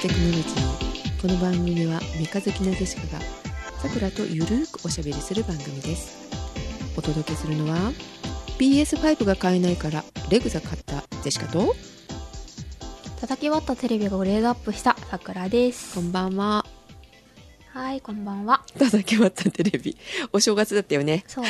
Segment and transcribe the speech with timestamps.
[0.00, 3.20] ステクノロジーこの番組はメカ好きなジェシカが
[3.82, 6.30] さくらとゆるーくおしゃべりする番組です。
[6.96, 7.76] お届けするのは
[8.58, 11.74] PS5 が買えないからレグザ買ったジェシカと
[13.20, 15.96] 叩き割ったテレビがグレードアップしたさくらです。
[15.96, 16.64] こんばんは。
[17.74, 18.62] はいこんばんは。
[18.78, 19.98] 叩き割ったテレビ。
[20.32, 21.24] お正月だったよね。
[21.26, 21.44] そう。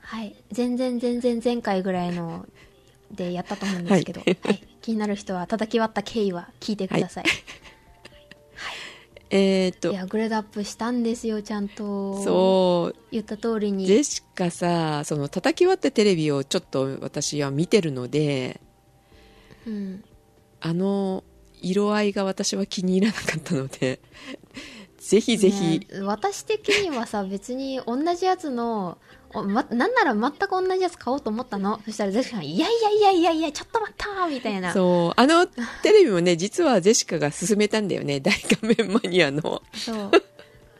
[0.00, 0.34] はい。
[0.52, 2.46] 全然全然前回ぐらいの
[3.10, 7.24] でやったと思うんですけど、ははいい気になる人は叩き割った経緯は聞いてください、
[9.30, 9.92] えー、っと。
[9.92, 12.22] い、やグレードアップしたんですよちゃんと。
[12.22, 12.96] そう。
[13.10, 13.86] 言った通りに。
[13.86, 18.60] ジェシカさその叩き割ったテレビをちょっと私は見てるので
[19.66, 20.04] うん、
[20.60, 21.24] あの
[21.60, 24.00] 色合いが私は気に入らなかったので
[25.12, 28.96] ぜひぜひ、ね私的にはさ別に同じやつの
[29.34, 31.82] おま、なんなら全く同じやつ買おうと思ったの。
[31.84, 34.72] そしたらゼシカさん「いやいやいやいやいやちょっと待った」みたいな。
[34.72, 35.20] そう。
[35.20, 38.20] あのテレビもね実はジェシカが勧めたんだよね。
[38.24, 39.62] 大画面マニアの。
[39.74, 40.10] そう。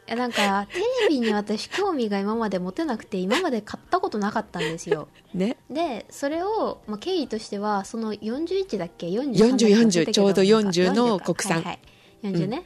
[0.07, 5.07] いやなんか、テレビに私興味が今まで持てなくて、今まで買ったことなかったんですよ。
[5.33, 5.55] ね。
[5.69, 11.61] で、それを、まあ、経緯としては、その41だっけ ?40 40 40ちょうど40の国産。
[11.61, 11.79] はい
[12.23, 12.63] はい、40ね。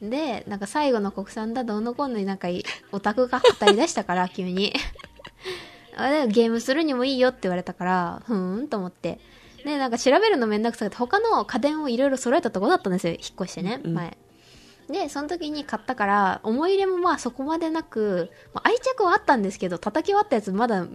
[0.00, 4.74] で、なんか最後の国産だ、どうのこうのになんかいオタクが語り出したから、 急に。
[5.96, 9.20] あれゲームするにもいいよって言われたから、ふーんと思って。
[9.64, 14.16] で、なんか調べるのめんどくさくて、他の家電をいろいろ揃えたとこだったんですよ、引っ越してね、うん前。
[14.88, 20.86] で、その時に買ったから、思い入れもまあそこまでなく、まあ愛着はあったんですけど、叩き割ったやつまだ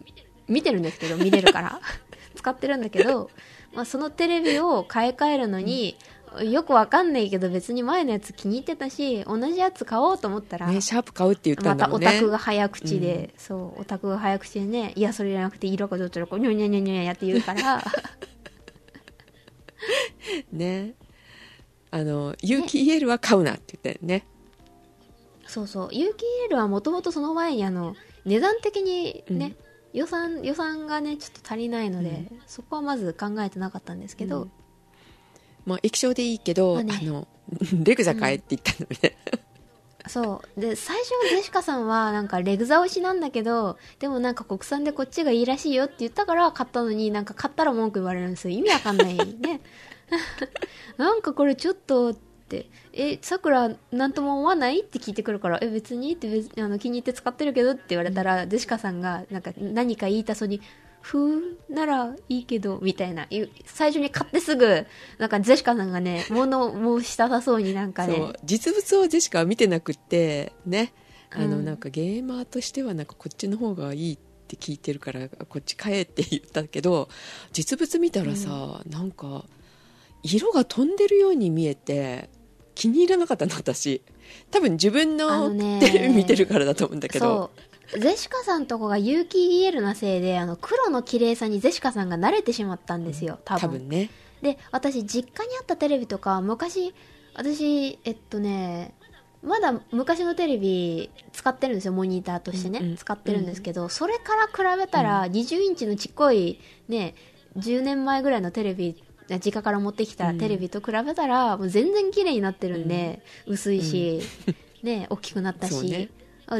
[0.47, 1.79] 見てるんですけど、見れるから。
[2.35, 3.31] 使ってるんだけど、
[3.73, 5.97] まあそのテレビを買い替えるのに、
[6.43, 12.07] よくわかんないけど別に前のやつ気に入ってたし、同じやつ買おうと思ったら、ねシャープ買うって言ったまたオんだもんね。
[12.07, 17.83] タクが早口で、そう、オタクが早口でね、いや、それじゃなくて色がどちらか、にょにょにょにょやって言うから、
[20.51, 20.95] ね。
[21.91, 24.25] あの有機 EL は買うなって言ったよね。
[25.47, 27.95] そうそう、有機 EL はもともとその前にあの、
[28.25, 29.55] 値段的にね、
[29.93, 34.49] 予算、予算がね、ちょっと足りないので、そこはまず考えてなかったんですけど、
[35.65, 37.27] うんまあ液晶でいいけど、まあねあの
[37.83, 39.17] レグザ買えって言ったのね、
[40.09, 40.59] そう。
[40.59, 48.55] で、最初、ジェシカさんは、なんか、レグザ推しなんだけど、でもなんか国産でこっちがいいらしいよって言ったから買ったのに、なんか買ったら文句言われるんですよ。
[48.55, 49.61] 意味わかんないね。
[50.97, 60.61] なんかこれちょっと、って、え、さくら、なんとも思わないって聞いてくるから、え、別にって別あの気に入って使ってるけどって言われたら、ジェシカさんが、なんか何か言いたそうに、
[61.01, 63.27] ふーんならいいけど、みたいな。
[63.65, 64.85] 最初に買ってすぐ、
[65.17, 68.15] なんかジェシカさんがね、 物申したさそうになんかね。
[68.15, 70.93] そう、実物をジェシカは見てなくってね。
[71.31, 71.65] あの、うん。
[71.65, 74.17] なんかゲーマーとしてはなんかこっちの方がいいっ
[74.47, 77.07] て聞いてるからこっち買えって言ったけど
[77.53, 79.45] 実物見たらさ、なんか
[80.23, 82.29] 色が飛んでるように見えて
[82.73, 84.01] 気に入らなかったの私。
[84.51, 87.51] 多分自分あのテレビ見てるからだと思うんだけど
[87.97, 93.61] ゼシカさんとこが有機 EL なせいであの黒の綺麗さにゼシカさんが慣れてしまったんですよ多分。
[93.61, 94.09] 多分ね。
[94.41, 96.93] で私実家にあったテレビとか昔
[97.35, 98.93] 私えっとね
[99.41, 102.95] まだ昔のテレビ使ってるんですよモニターとしてね、うんうん。
[102.97, 107.15] 使ってるんですけど、それから比べたら20インチのちっこいね
[107.57, 109.01] 10年前ぐらいのテレビ
[109.37, 114.21] 実家から持ってきたテレビと比べたら、もう全然綺麗になってるんで、薄いし、
[114.81, 116.09] ね大きくなったし、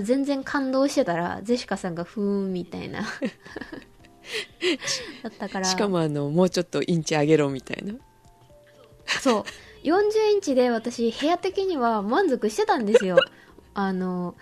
[0.02, 3.02] 全然感動してたらゼシカさんがふーんみたいな。
[5.24, 5.66] だったから。
[5.66, 7.96] しかもあのもうちょっとインチ上げろみたいな。
[9.22, 9.44] そう。
[9.84, 13.18] 40インチで私部屋的には満足してたんですよ。
[13.74, 14.36] あの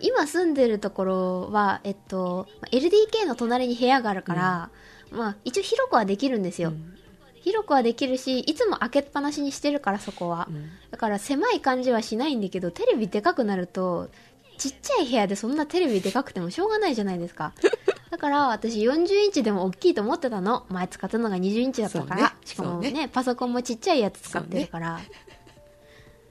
[0.00, 4.70] 今住んでるところは、えっと、LDK の隣に部屋があるから、
[5.12, 6.72] まあ一応広くはできるんですよ、
[7.34, 10.70] 広くはできるしいつも開けっぱなしにしてるからそこは、ん。
[10.90, 14.10] だから狭い感じはしないんだけどテレビでかくなると
[14.58, 17.52] ちっちゃい部屋でそんなテレビでかくてもしょうがないじゃないですか。
[18.10, 20.64] だから私40インチでも大きいと思ってたの。
[20.68, 22.28] 前使ったのが20インチだったから、ね。
[22.44, 23.08] しかもそうね。
[23.08, 25.00] パソコンもちっちゃいやつ使ってるから。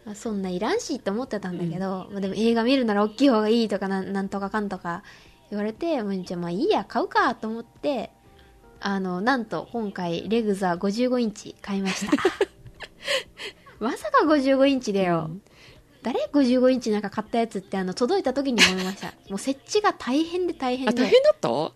[0.08, 5.04] そ,、そんないらんしって思ってたんだけど、まあでも映画見るなら大きい方がいいとかなんなんとかかんとか
[5.50, 8.12] 言われてもうじゃあまあいいや買うかと思って
[8.80, 12.14] あのなんと今回レグザ55インチ買いました。
[13.80, 15.30] まさか55インチだよ、
[16.06, 19.07] 誰？55インチなんか買ったやつってあの届いた時に思いました。
[19.28, 20.90] もう設置が大変で大変で。
[20.92, 21.72] あ大変だった？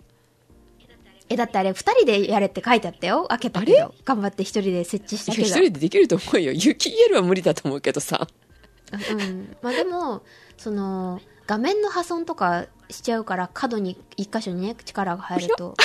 [1.29, 3.25] えだってあれ2人でやれって書いてあったよ。
[3.29, 3.93] 開けたけど。
[4.05, 5.47] 頑張って1人で設置したけど。
[5.47, 6.51] 一人でできると思うよ。
[6.51, 8.27] 雪イエルは無理だと思うけどさ。
[8.91, 9.55] うん。
[9.63, 10.21] まあでも
[10.57, 15.75] その画面の破損とかしちゃうから角に一箇所にね力が入ると。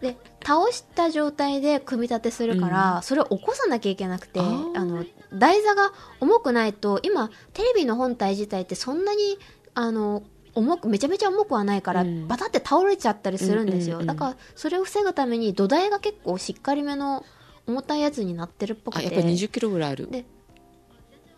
[0.00, 9.38] で倒した状態で組み立てするから、それを起こさなきゃいけなくてあの台座が重くないと今テレビの本体自体ってそんなに
[9.74, 10.24] あの
[10.54, 12.26] 重くめちゃめちゃ重くはないから、うん。
[12.26, 14.16] バタって倒れちゃったりするんですよ、うんうんうん。
[14.16, 17.24] だからそれを防ぐために土台が結構しっかりめの
[17.68, 19.00] 重たいやつになってるっぽくて。
[19.00, 20.10] あやっぱり2 0キロぐらいある。
[20.10, 20.24] で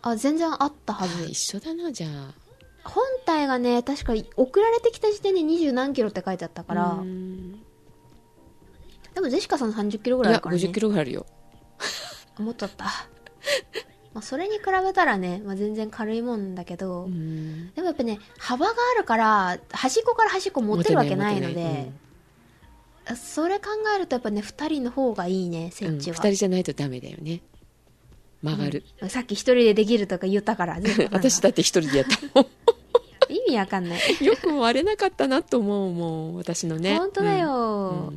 [0.01, 2.40] あ全然あったはあず一緒だなじゃあ
[2.83, 6.97] 本体がね確か送られてきた時点で二十何キロって書いてあったから、
[9.13, 10.61] でもジェシカさん30キロぐいやらいあるからね。
[10.61, 11.25] 50キロぐらいあるよ。
[12.37, 12.85] あもっとあった。
[14.13, 17.71] まあそれに比べたらね、まあ、全然軽いもんだけど、うん。
[17.73, 21.91] でもやっぱね幅があるから端っこから端っこ持ってるわけないの持てない持で
[23.15, 27.41] それ考えるとやっぱね2人の方がいいね設うん、置は、2人じゃないとダメだよね
[28.41, 30.79] 曲がる、さっき一人でできるとか言ったから
[31.11, 32.39] 私だって一人でやった。
[32.39, 32.61] も ん
[33.31, 33.99] 意味わかんない。
[34.23, 36.97] よく割れなかったなと思うもん私のね。
[36.97, 37.39] 本当だうん。
[37.39, 38.13] よ、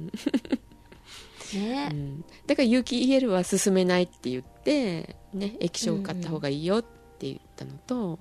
[1.54, 1.60] うん。
[1.60, 2.24] ね、うん。
[2.46, 8.18] だから有機 EL は進めないって言って、ね、液晶を買った方がいいよって言ったのと、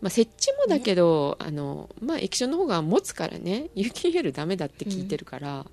[0.00, 5.66] まあ、設置もだけど、あのまあ、液晶の方が持つからね有機 EL ダメだって聞いてるから、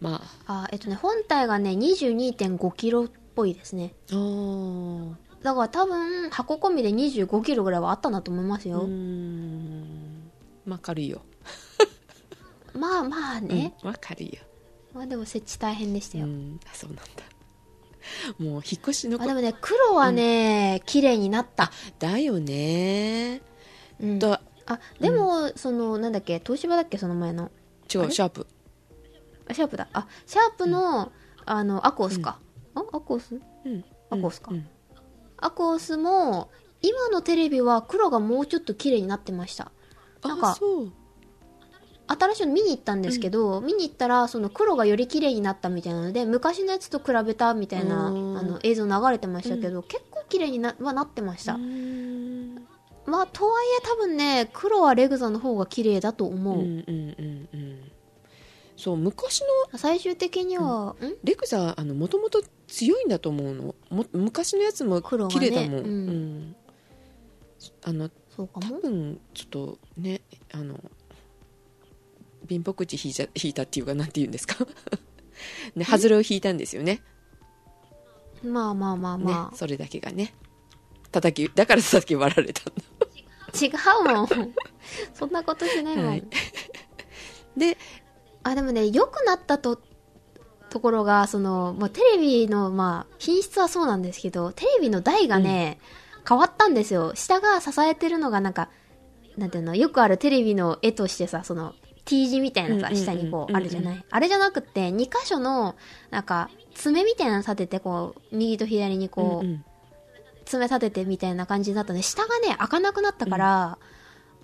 [0.00, 0.68] まあ。
[0.72, 3.08] えっとね本体がね22.5キロっ
[3.40, 3.94] ぽいですね。
[4.12, 5.14] ああー。
[5.42, 10.30] だから多分箱込みで25キロぐらいはあったんだと思いますよ、うーん。
[10.66, 11.22] まあ軽いよ、
[12.78, 13.86] まあまあね、うん。
[13.86, 14.40] まあ軽いよ、
[14.92, 17.02] まあでも設置大変でしたよ、うん、あそうなんだ。
[18.38, 23.40] もう引っ越しのこあでもね黒はね、綺麗になった、だよね。
[23.98, 24.18] うん。
[24.18, 27.50] とあでも、そのなんだっけ東芝だっけその前の。
[27.92, 28.46] 違うシャープ。
[29.48, 29.88] あシャープだ。
[29.94, 31.12] あシャープの、
[31.46, 32.38] あのアコースか、
[32.74, 33.40] あアコース？
[33.64, 33.84] うん。
[34.10, 34.50] アコースか。
[34.52, 34.66] うん
[35.42, 36.50] アコースも
[36.82, 39.72] 今のテレビは黒がもうちょっと綺麗になってました。
[40.22, 40.92] なんかあそう。
[42.06, 51.56] 新しいの見に行ったんですけど、見に行ったらその黒がより綺麗になったみたいなので昔のやつと比べたみたいなあうんの映像流れてましたけど、結構綺麗になはなってました、
[53.06, 57.78] まあとはいえ多分ね黒はレグザの方が綺麗だと思う、うんうんうんうん。
[58.76, 59.42] そう昔
[59.72, 61.16] の最終的には、ん？
[61.22, 63.74] レクザあのもともと強いんだと思うの。
[63.90, 66.06] も昔のやつも綺麗だもん、うん。
[66.38, 66.56] ん。
[67.82, 68.80] あの多そうかも。
[68.80, 70.20] 分ちょっとね
[70.52, 70.80] あの
[72.48, 74.56] 貧乏口引いちゃ引いたっていうかなんて言うんですか。
[75.74, 77.02] ね外れを引いたんですよね。
[78.42, 80.32] まあまあまあまあ、ねそれだけがね。
[81.10, 82.82] 叩きだから叩き割られたんだ。
[83.60, 83.68] 違
[84.00, 84.54] うもん。
[85.12, 86.24] そんなことしないもん、はい。
[87.56, 87.76] で
[88.44, 89.80] あでもね良くなったと
[90.70, 95.78] ところがその、まあ、テレビの、まあ、品質はそうなんですけどテレビの台がね、
[96.28, 97.14] 変わったんですよ。
[97.14, 98.70] 下が支えてるのがなんか
[99.36, 101.74] なんていうのよくあるテレビの絵としてさその
[102.04, 103.44] T 字みたいなさうんうんうん下にこうん。
[103.44, 105.76] ううんあるじゃない、あれじゃなくて2箇所の
[106.10, 109.64] なんか爪みたいなの立ててこう右と左にこう、うんうん。
[110.44, 113.78] 爪立ててみたいな感じになったね下がね開かなくなったから、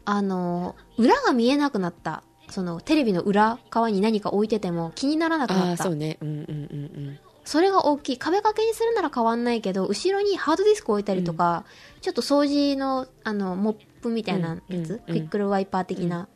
[0.05, 5.85] あの裏が見えなくなったそのテレビの裏側に何か置いてても気にならなくあなった。
[5.85, 6.19] あそうね。
[6.21, 11.65] うんうんうんそれが大きい壁掛けにするなら変わんないけど後ろにハードディスク置いたりとか、
[12.01, 16.27] ちょっと掃除のあのモップみたいなやつ、うんうんクイックルワイパー的な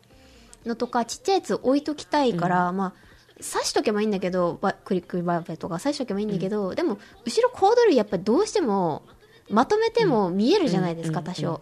[0.65, 9.03] のとかちっちゃいやつ置いときたいから、まあ刺しとけばいいんだけどバクリックルワイパーとか刺しとけばいいんだけど、でも後ろコード類やっぱりどうしても
[9.49, 11.61] まとめても見えるじゃないですか、うん多少。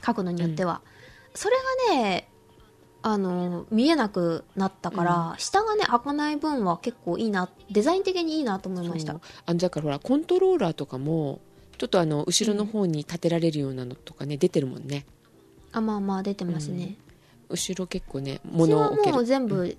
[0.00, 0.80] 角度によっては、
[1.34, 1.56] それ
[1.90, 2.30] がね
[3.08, 9.20] あの見えなくなったから、下がね開かない分は結構いいなデザイン的にいいなと思いました。
[9.46, 11.38] あのだからほらコントローラーとかも
[11.78, 15.06] ちょっとあの後ろの方に立てられるようなのとかね出てるもんね。
[15.70, 16.96] あまあまあ出てますね、
[17.48, 19.76] 後ろ結構ねうちはもう物を置ける全部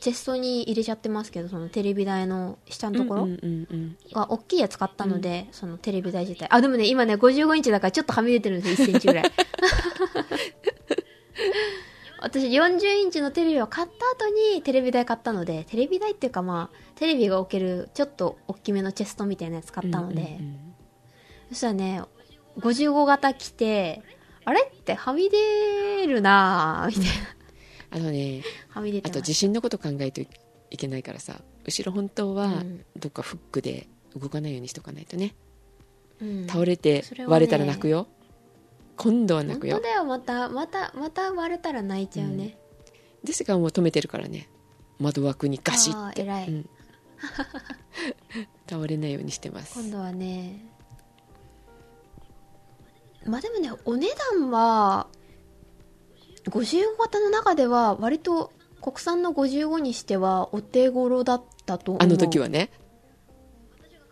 [0.00, 6.46] チェストに入れちゃってますけどそのテレビ台の下のところうんうんうんが大きいやつ買ったので、そのテレビ台自体。
[6.48, 9.24] あでもね今ね55インチだからちょっとはみ出てるんですよ1センチぐらい
[12.20, 20.68] 私40インチのテレビを買った後にテレビ台買ったのでテレビ台っていうかまあテレビが置けるちょっと大きめのチェストみたいなやつ買ったので、うんうんうん
[21.48, 22.02] そしたらね
[22.58, 24.02] 55型来て
[24.44, 27.10] あれってはみ出るなぁみたいな。
[27.90, 30.28] あのねはみ出てあと地震のこと考えて
[30.70, 32.84] いけないからさ後ろ本当はうん。
[32.98, 35.34] どっかフックで動かないようにしとかないとね、
[36.20, 36.46] うん。
[36.46, 38.08] 倒れて割れたら泣くよ、
[38.98, 39.76] 今度は泣くよ。
[39.76, 42.58] 本当だよまたまたまた割れたら泣いちゃうね、
[43.24, 44.48] ですがもう止めてるからね。
[44.98, 46.22] 窓枠にガシッて。
[46.22, 46.48] 偉い。
[46.48, 46.68] うん。
[48.68, 49.80] 倒れないようにしてます。
[49.80, 50.64] 今度はね。
[53.24, 55.08] まあでもねお値段は
[56.44, 62.02] 55型の中では割と国産の55にしてはお手頃だったと思う。
[62.02, 62.70] あの時はね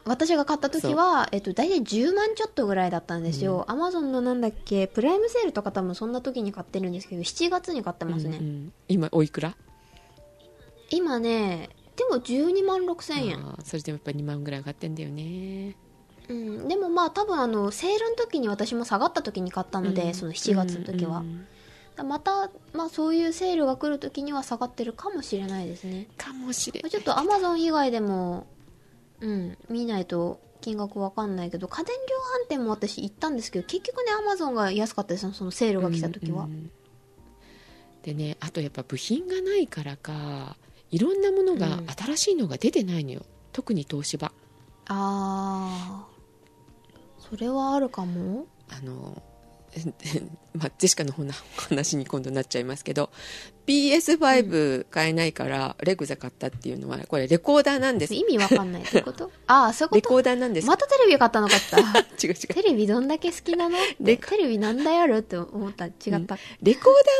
[0.06, 3.64] 私が買った時は、えっと、大体10万ちょっとぐらいだったんですよ。
[3.68, 8.38] アマゾンのなんだっけ、プライムセールとか多分そんな時に買ってるんですけど、7月に買ってますね。
[8.38, 9.56] うんうん今おいくら？
[10.90, 13.56] 今ね、でも12万6千円。
[13.64, 15.74] それでもやっぱ2万ぐらい上がってんだよね
[16.28, 16.68] うん。
[16.68, 21.18] でもまあ多分あの、セールの時に私も下がった時に買ったので、うんその7月の時は。
[21.18, 21.46] うん
[21.96, 26.06] だまた、まあそういうセールが来る時には下がってるかもしれないですね。
[26.18, 28.46] かもしれまあちょっとアマゾン以外でも、
[29.20, 36.44] うん、見ないと金額わかんないけど、家電量販店も私行ったんですけど、結局ね、アマゾンが安かったですよ、そのセールが来た時は。
[36.44, 36.70] うんうん
[38.06, 40.56] でねあとやっぱ部品がないからか
[40.92, 41.86] いろんなものがうん。
[41.88, 44.30] 新しいのが出てないのよ、特に東芝。
[44.86, 48.46] あー、それはあるかも。
[48.68, 49.20] あの
[50.54, 53.10] まあ、ジェシカの方の話に今度なっちゃいますけど
[53.66, 58.14] PS5 買えないからレグザ買ったっていうのはこれレコーダーなんです。
[58.14, 59.30] 意味わかんないってこと？
[59.46, 60.66] あー、そういうこレコとーダーなんです。
[60.66, 61.78] またテレビ買ったのかった。
[62.24, 62.34] 違う違う。
[62.34, 63.76] テレビどんだけ好きなの？
[64.02, 65.86] テレビなんだやるって思った。
[65.86, 66.06] 違った。
[66.06, 66.34] レコーダー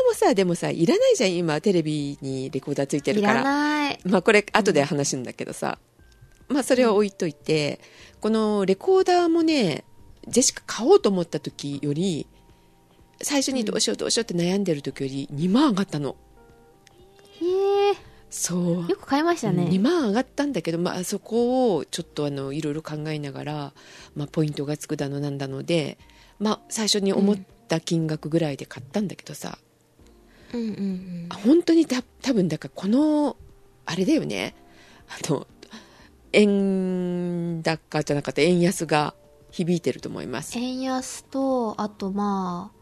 [0.07, 3.33] もさでもさいらないじゃん今テレビにレコーダーついてるいから。
[3.35, 3.99] らない。
[4.05, 5.77] まあこれ後で話すんだけどさ、
[6.47, 7.79] まあそれは置いといて、
[8.21, 9.83] このレコーダーもね
[10.27, 12.25] ジェシカ買おうと思った時より
[13.21, 16.15] 最初にどうしようどうしようって悩んでる時より2万上がったの
[17.41, 17.95] へえ。
[18.29, 19.63] そうよく買いましたね。
[19.63, 23.73] 2万上がったんだけど、まあ、そこをちょっとあのいろいろ考えながら、
[24.15, 25.97] まあ、ポイントがつくだのなんだので、
[26.39, 29.57] まあ、最初に思った金額ぐらいで買ったんだけどさ、
[30.53, 31.27] うんうんうん。
[31.45, 33.37] 本当にた多分だからこの
[33.85, 34.53] あれだよね
[35.07, 35.47] あの
[36.33, 39.13] 円高じゃなかった円安が
[39.51, 42.76] 響いてると思います円安と、あとまあ、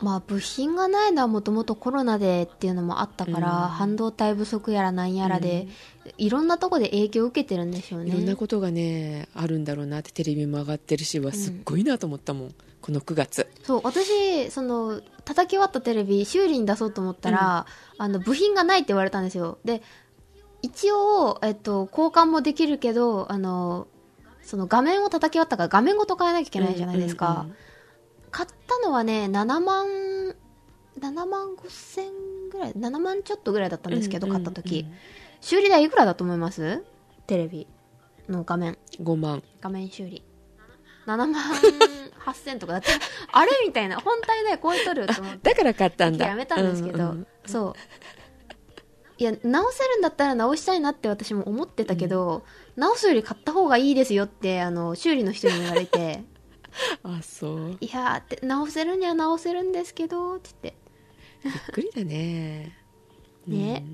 [0.00, 3.68] まあ部品がないのはもともとコロナでっていうのもあったから、うん。
[3.68, 5.68] 半導体不足やらなんやらで、
[6.18, 8.10] いろんなとこで影響を受けてるんでしょうね。
[8.10, 13.48] いろんなことがねあるんだろうなってテレビも上がってるしはすっごいなと思ったもん、この9月。
[13.64, 17.66] そう、私、その、叩き終わったテレビ、修理に出そうと思ったら、
[17.98, 19.58] あの、部品がないって言われたんですよ。
[19.64, 19.82] で、
[20.62, 23.88] 一応、えっと、交換もできるけど、あの、
[24.42, 27.28] その画面を叩き終わったから画面ごと変えなきゃいけないじゃないですか。
[27.28, 27.56] うんうんうん
[28.30, 29.86] 買ったのはね、7万、
[31.00, 32.10] 7万5千
[32.50, 34.86] ぐらい、7万ちょっとぐらいだったんですけど、買った時。
[35.40, 36.84] 修理代いくらだと思います？
[37.26, 37.66] テレビ。
[38.28, 38.78] の画面。
[39.00, 39.42] 5万。
[39.60, 40.22] 画面修理。
[41.06, 41.32] 7万
[42.24, 42.88] 8000とかだって、
[43.30, 45.38] あれみたいな、本体で超えとると思って。
[45.54, 46.26] だから買ったんだ。
[46.26, 47.74] やめたんですけど、うんうんそう。
[49.18, 52.42] いや、直せるんだったら直したいなって私も思ってたけど、
[52.74, 56.24] 直すより買った方がいいですよって、あの、修理の人に言われて、
[57.02, 57.78] あそう。
[57.80, 60.86] いやーって、直せるには直せるんですけど、って言って。
[61.44, 62.76] びっくりだね。
[63.46, 63.84] ね。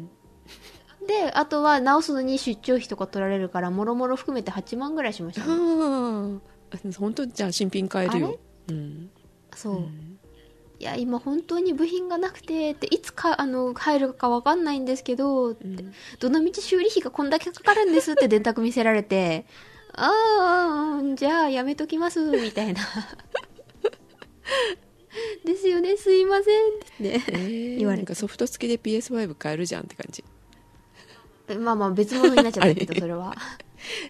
[1.07, 5.53] で、あとは直すのに出張費とか取られるから、もろもろ含めて8万ぐらいしましたね、
[6.99, 8.41] 本当じゃあ新品買えるよ。
[8.69, 9.11] うん。
[9.55, 9.77] そう。
[9.77, 10.19] うん。
[10.79, 15.93] いや、今本当に部品がなくて、って、いつか、あの、入るかわかんないんですけど、って、うん。
[16.19, 19.47] どの道修理費がこんだけかかるんですって電卓見せられて、
[19.95, 22.81] ああ、じゃあやめときます、みたいな。
[25.45, 30.25] ですよね、すいません、ってえー言われてなんかソフト付きで PS5 買えるじゃんって感じ。
[31.59, 33.37] まあまあ別物になっちゃったけど、それは。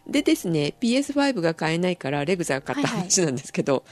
[0.06, 3.84] でですね PS5 が買えないからレグザが買った話なんですけど、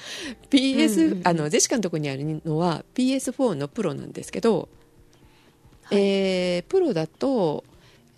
[0.50, 4.68] PS、うんうんうんあのジェシカのところにあるのは PS4 のプロなんですけど、
[5.84, 7.64] はいえープロだと、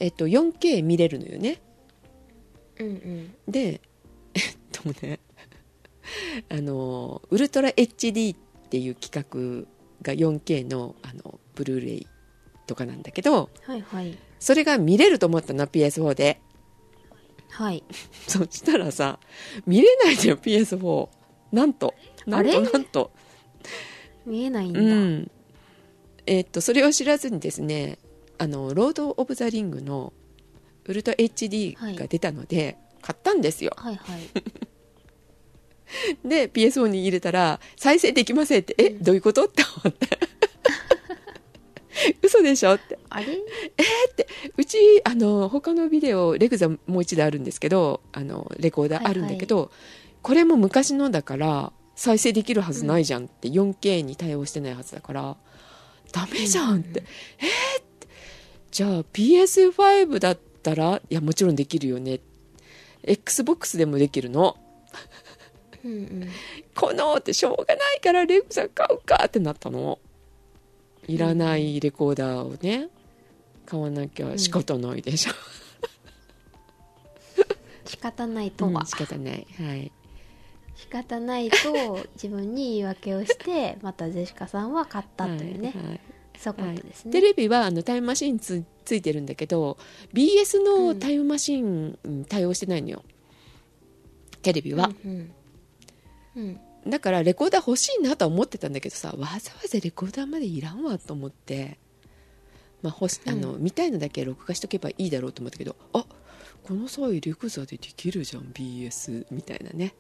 [0.01, 1.61] えっと、4K 見れるのよね
[2.79, 3.35] うんうん。
[3.49, 3.81] で
[4.35, 5.21] えっとね
[6.49, 8.39] あのウルトラ HD っ
[8.71, 9.69] ていう規格
[10.03, 12.07] が 4K のあのブルーレイ
[12.67, 14.19] とかなんだけどはいはい。
[14.39, 16.41] それが見れると思ったの PS4 で
[17.51, 17.85] はい。
[18.27, 19.19] そしたらさ
[19.67, 21.09] 見れないじゃん PS4
[21.53, 21.95] なんと
[22.27, 23.13] なんとなんと
[24.27, 24.81] 見えないんだ。
[24.81, 25.31] うん
[26.27, 27.99] えっとそれを知らずにですね
[28.39, 30.13] あのロード・オブ・ザ・リングの
[30.87, 33.73] ウルトラ HD が出たので、買ったんですよ。
[33.77, 34.21] はいはい。
[36.27, 39.45] で PS4 に入れたら再生できませんってえどういうこと？
[39.45, 40.09] って思って。
[42.23, 42.75] 嘘でしょ？
[42.75, 42.99] って。
[43.11, 43.27] あれ？
[44.57, 49.71] うちあの他のビデオレグザもう一台あるんですけどあのレコーダーあるんだけど、
[50.23, 55.37] これも昔のだから再生できるはずないじゃんって、4K に対応してないはずだから
[56.11, 57.03] ダメじゃんって、
[57.39, 58.09] えーって。
[58.71, 62.21] じゃあ PS5 だったらいやもちろんできるよね。
[63.03, 64.57] XBOX でもできるの。
[65.85, 66.29] うんうん。
[66.75, 69.99] このってしょうがないからレグザ買うかってなったの。
[71.09, 72.89] いらないレコーダーをね。
[73.67, 75.33] 買わなきゃ仕方ないでしょ、
[77.87, 79.47] 仕方ないとは、うん仕方ない。
[79.59, 79.93] はい。
[80.77, 86.01] 仕方ないと自分に言い訳をしてまたジェシカさんは買ったというね、はいはい
[86.43, 89.79] そういうことですね、テレビはあのタイムマシンつついてるんだけど
[90.13, 93.05] BS のタイムマシンに対応してないのよ、
[94.43, 95.33] テレビは、うん
[96.37, 96.61] うん、うん。
[96.91, 101.79] だからレコーダー欲しいなとは思ってたんだけどさわざわざレコーダーまでいらんわと思って、
[102.83, 106.05] まあ、欲しあの見たいのだけ録画しとけばいいだろうと思ったけどあ
[106.65, 109.95] この際レクザでできるじゃん BS みたいなね、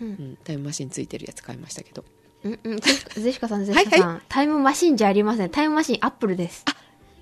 [0.00, 0.08] うん。
[0.08, 2.04] うん、タイムマシンついてるやつ買いましたけど
[2.44, 5.50] うんうん、ゼシカゼシカさん、ゼシカさん、タイムマシンじゃありません。
[5.50, 6.64] タイムマシンアップルです。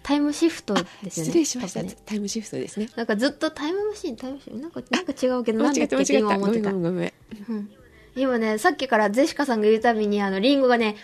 [0.02, 1.32] タイムシフトですよね。
[1.32, 2.88] 失礼しました、ねタイムシフトですね。
[2.94, 6.72] なんかずっとタイムマシン、タイムマシン、なんか、なんか違うけど、なんだっけって今思ってた。
[6.72, 7.12] ごめんごめん
[7.48, 7.70] うん。
[8.14, 10.96] 今ね、さっきからゼシカさんが言うたびに、あの、リンゴがね、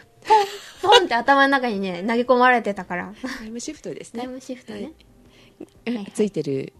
[0.80, 3.12] ポン、ポンって頭の中にね、投げ込まれてたから。
[3.38, 4.20] タイムシフトですね。
[4.20, 4.78] タイムシフトね。
[4.78, 6.12] うんはいはい。
[6.14, 6.72] ついてる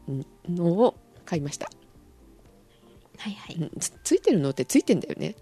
[0.49, 1.71] のを買いました、
[3.19, 3.57] はいはい。
[3.57, 3.71] うん。
[3.81, 5.35] つついてるのってついてんだよね。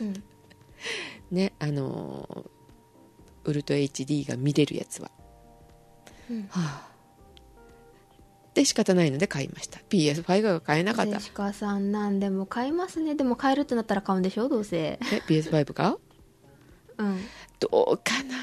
[0.00, 0.24] うん
[1.30, 5.10] ねあのーウルト HD が見れるやつは、
[6.28, 6.42] うん。
[6.42, 6.88] はあ。
[8.54, 9.78] で仕方ないので買いました。
[9.88, 11.12] PS5 が買えなかった。
[11.12, 13.14] ゼシカさんなんでも買いますね。
[13.14, 14.48] でも買えるってなったら買うんでしょ？
[14.48, 14.76] どうせ。
[14.78, 15.98] え PS5 か？
[16.98, 17.20] うん。
[17.60, 18.34] どうかな？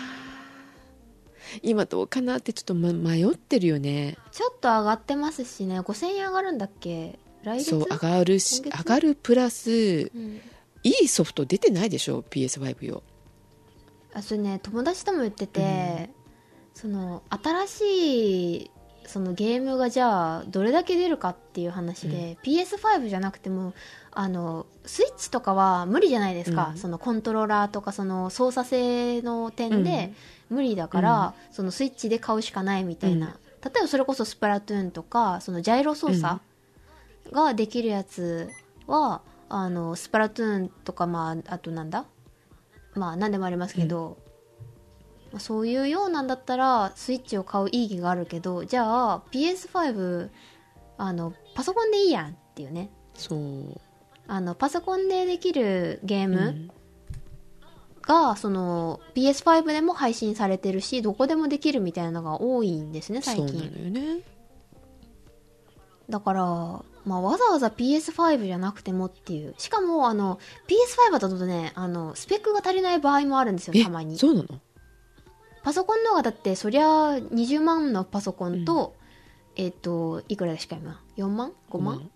[1.62, 4.18] 今どうかなってちょっと、ま、迷ってるよね。
[4.32, 5.82] ちょっと上がってますしね。
[5.82, 7.20] 5000円上がるんだっけ？
[7.44, 7.72] 来月？
[7.72, 10.40] そう上がるし上がるプラスうん。
[10.84, 13.04] いいソフト出てないでしょ？PS5 よ。
[14.14, 16.10] あそれね友達とも言ってて、
[16.74, 18.72] その新しい
[19.06, 23.74] そのゲームがじゃあどれだけ出るかっていう話で、PS5 じゃなくても
[24.12, 26.78] あのスイッチとかは無理じゃないですか、うん。
[26.78, 30.14] そのコントローラーとかその操作性の点で
[30.50, 33.34] 無理だから、そのスイッチで買うしかないみたいな、うん。
[33.34, 36.40] 例えばそれこそスプラトゥーンとかそのジャイロ操作
[37.32, 38.50] ができるやつ
[38.88, 39.22] は、
[39.56, 42.06] あのスプラトゥーンとか、まあ、あとなんだ？
[42.96, 44.18] まあ何でもありますけど、
[45.32, 50.30] まあそういうようなんだったらスイッチを買う意義があるけどじゃあ PS5
[50.98, 52.90] あのパソコンでいいやんっていうね。
[53.14, 53.80] そう。
[54.28, 56.72] あのパソコンでできるゲームうん。
[58.06, 64.22] が、その PS5 でも配信されてるしどこでもできるみたいなのが多いんですね最そうな近のよね。
[66.10, 69.56] だから、まあ、わざわざ PS5 じゃなくてもっていう。
[69.58, 74.18] しかもあの PS5 だとねあのスペックが足りない場合もあるんですよえたまに。
[74.18, 74.48] そうなの？
[75.64, 78.96] パソコンの方がだってそりゃ20万のパソコンと、
[79.56, 82.10] えっ、といくらですか今？4万？5万、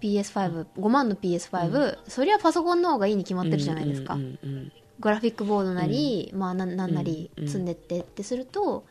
[0.00, 1.08] PS55 万。
[1.08, 7.48] の PS5、そりゃパソコンの方がいいに決まってるじゃないですか、うんうんうんグラフィックボードなり、まあなんなんなりうん。
[7.48, 8.84] 積んでってってすると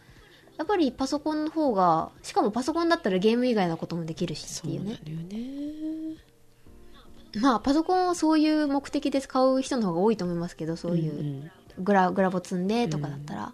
[0.57, 4.99] やっぱりパソコンの方がしかもパソコンだったらゲーム以外のこともできるしっていうね。
[5.03, 6.23] のよね。
[7.41, 13.53] まあパソコンをそういう目的で使う人の方が多いと思いますけどそういう、んグラグラボ積んでとかだったら、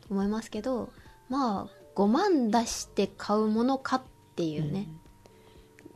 [0.00, 0.92] と思いますけど
[1.28, 4.02] まあ5万出して買うものかっ
[4.34, 4.88] ていうね、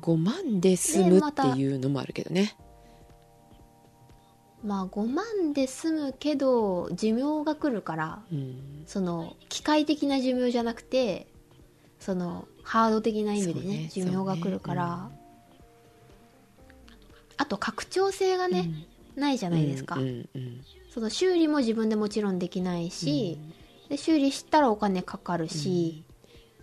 [0.00, 2.56] 5万で済むっていうのもあるけどね
[4.64, 8.84] まあ5万で済むけど寿命が来るからうん。
[8.86, 11.26] その機械的な寿命じゃなくて
[11.98, 15.10] そのハード的な意味でねね寿命が来るから、
[17.36, 18.70] あと拡張性がね、
[19.14, 20.60] ないじゃないですか、うんうんうん。
[20.90, 23.38] その修理も自分でもちろんできないし、
[23.88, 26.04] で修理したらお金かかるし、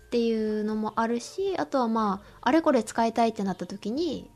[0.08, 4.30] っていうのもあるしあとはまああれこれ使いたいってなった時に、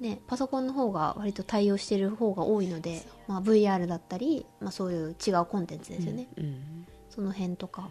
[0.00, 7.88] ね、パソコンの方が割と対応してる方が多いので、まあ、VR だったり、まあ、そういう違うコンテンツですよね、うんその辺とか。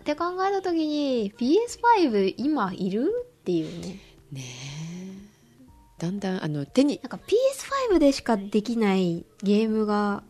[0.00, 3.10] って考えた時に PS5 今いる
[3.40, 4.00] っていうね。
[4.32, 4.44] ねえ。
[5.98, 6.98] だんだんあの手に。
[7.02, 7.18] なんか
[7.92, 10.24] PS5 でしかできないゲームが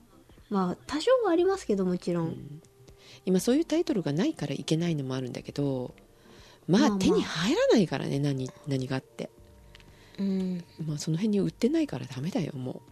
[0.51, 2.37] まあ多少はありますけどもちろん、
[3.25, 5.95] 今そういうタイトルがないからいけないのもあるんだけど
[6.69, 7.01] ままあまああ。
[7.01, 9.31] 手に入らないからね何何があって、
[10.19, 12.83] うん、まあ、その辺に売ってないからダメだよも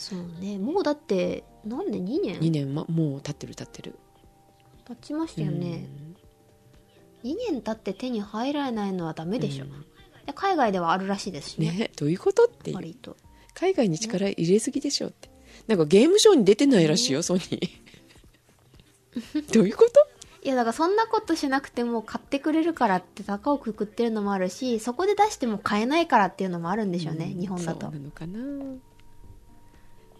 [0.00, 0.58] そうね。
[0.58, 3.98] もうだってなんで？2う年？2年、ま、もう経ってる経ってる。
[4.86, 5.86] 経ちましたよね、
[7.22, 9.70] 2年経って手に入らないのはダメでしょ、うん。
[10.26, 11.70] で海外ではあるらしいですしね。
[11.72, 12.70] ねどういうことって。
[12.70, 13.16] いと。
[13.52, 15.28] 海外に力入れすぎでしょって。
[15.66, 17.70] なんかゲームショーに出てないらしいよソニー。
[19.52, 20.09] どういうこと？
[20.42, 27.82] いやだからそんなことしなくても買ってくれるからって高をくくってるのもあるしそこで出しても買えないからっていうのもあるんでしょうね、うん日本だと。
[27.82, 28.38] そうなのかな。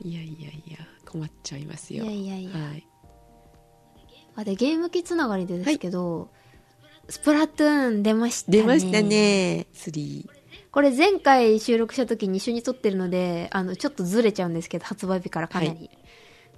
[0.03, 2.05] いやいやいや困っちゃいますよ。
[2.05, 2.51] いやいやいや。
[2.69, 2.87] はい、
[4.37, 6.31] あでゲーム機つながりでですけど、
[7.09, 8.59] スプラトゥーン出ましたね。
[8.59, 9.67] 出ましたね。
[9.75, 10.27] 3
[10.71, 15.91] これ前回収録した時に一緒に撮ってるのであのちょっとずれちゃうんですけど発売日からかなり、はい。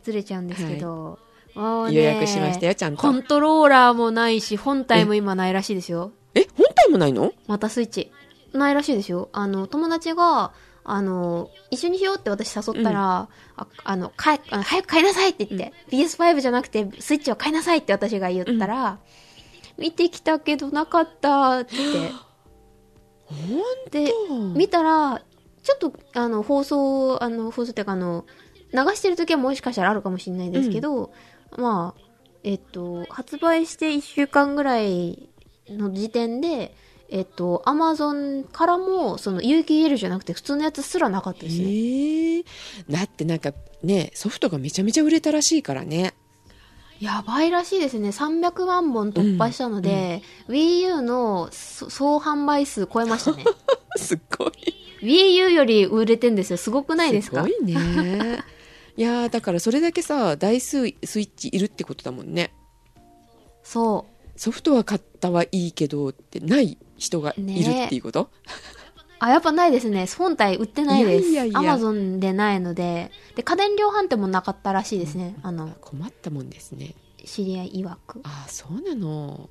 [0.02, 3.02] ずれちゃうんですけど、もうね予約しましたよちゃんと。
[3.02, 6.12] コントローラーもないし本体も今ないらしいですよ。
[6.34, 7.32] え本体もないの？
[7.46, 8.12] またスイッチ。
[8.52, 9.28] ないらしいですよ。
[9.32, 10.52] あの友達が
[10.84, 18.98] あの一緒にしようって私誘ったら、ああのかあの早く買いなさいって言って、PS5 じゃなくてスイッチを買いなさいって私が言ったら、
[19.78, 21.76] 見てきたけどなかったって
[23.90, 24.34] で当。
[24.54, 25.22] 見たら
[25.62, 28.26] ちょっとあの放送あの放送っていうかあの
[28.72, 31.12] 流してる時はもしかしたらあるかもしれないですけど、
[31.56, 32.00] まあ
[32.44, 35.28] えっと発売して1週間ぐらい
[35.68, 36.74] の時点で
[37.14, 41.64] えっと、アマゾンからも、その有機 EL じゃなくて普通のやつすらなかったですね。
[41.66, 42.44] へえ
[42.88, 46.14] だってなんかねソフトがめちゃめちゃ売れたらしいからね
[47.00, 48.08] やばいらしいですね。
[48.08, 53.44] 300万本突破したので、Wii U のそ総販売数超えましたね。
[53.96, 54.52] すっごい
[55.02, 56.56] Wii U より売れてんですよ。
[56.56, 57.44] すごくないですか？
[57.44, 58.42] すごいね
[58.96, 62.52] いやーだからそれだけさ台数スイッチいるってことだもんね
[63.62, 64.12] そう。
[64.38, 68.30] ソフトは買ったはいいけどってない人がいるっていうこと、
[69.18, 70.06] あ、やっぱないですね。
[70.18, 71.28] 本体売ってないです。
[71.28, 73.12] いやいやいやアマゾンでないので。
[73.36, 75.36] で、家電量販店もなかったらしいですね。
[75.42, 78.20] あの、困ったもんですね知り合い曰く。
[78.24, 79.48] ああそうなの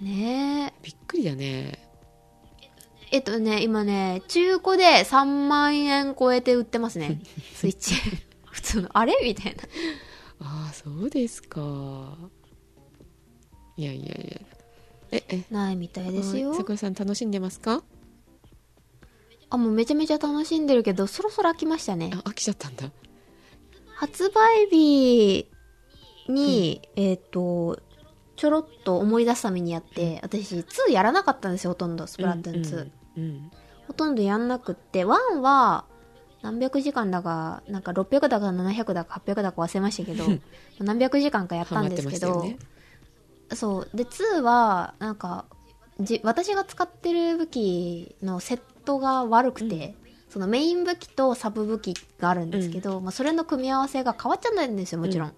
[0.00, 1.87] ねびっくりだね
[3.12, 3.16] え。
[3.16, 7.20] えっとね、今ね、中古で3万円超えて売ってますね。
[7.54, 7.94] スイッチ。
[8.50, 9.16] 普通の、あれ？
[9.22, 9.62] みたいな。
[10.40, 12.16] ああそうですか
[13.76, 14.40] いやいやいや
[15.10, 16.58] ええないみたいですよはい。
[16.58, 17.82] さくらさん楽しんでますか？
[19.50, 22.18] あ、もうめちゃめちゃ楽しんでるけど、そろそろ飽きましたねあ。
[22.28, 22.90] 飽きちゃったんだ
[23.94, 25.48] 発売日
[26.28, 27.80] に、えっ、と、
[28.36, 32.72] ちょろっと思い出すためにやって、私2やらなかったんですよ、ほとんど、スプラトゥーン2。
[32.74, 32.92] うんうん
[33.86, 35.84] ほとんどやんなくって、1は
[36.42, 40.24] 何百時間だか、なんか600だか700だか800だか忘れましたけど、
[40.78, 42.58] 何百時間かやったんですけど、ね。
[43.54, 43.96] そう。
[43.96, 45.46] で、2は、なんか、
[46.00, 49.96] じ私が使ってる武器のセットが悪くて、
[50.28, 55.28] そのメイン武器とサブ武器があるんですけど、まあ、それの組み合わせが変わっちゃうんですよ、もちろん。
[55.28, 55.34] うん。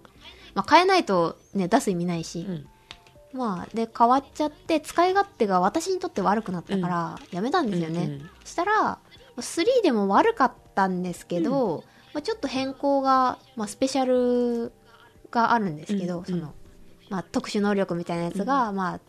[0.53, 2.45] まあ、変えないとね、出す意味ないし。
[2.47, 2.67] うん
[3.33, 8.05] まあ、で、変わっちゃって、使い勝手が私にとって悪くなったから、やめたんですよね。
[8.05, 8.29] うんうん。
[8.43, 8.99] したら、
[9.37, 14.73] 3でも悪かったんですけど、まあ、ちょっと変更が、まあ、スペシャル
[15.29, 16.53] があるんですけど、うんその、
[17.09, 18.99] まあ、特殊能力みたいなやつが、まあ、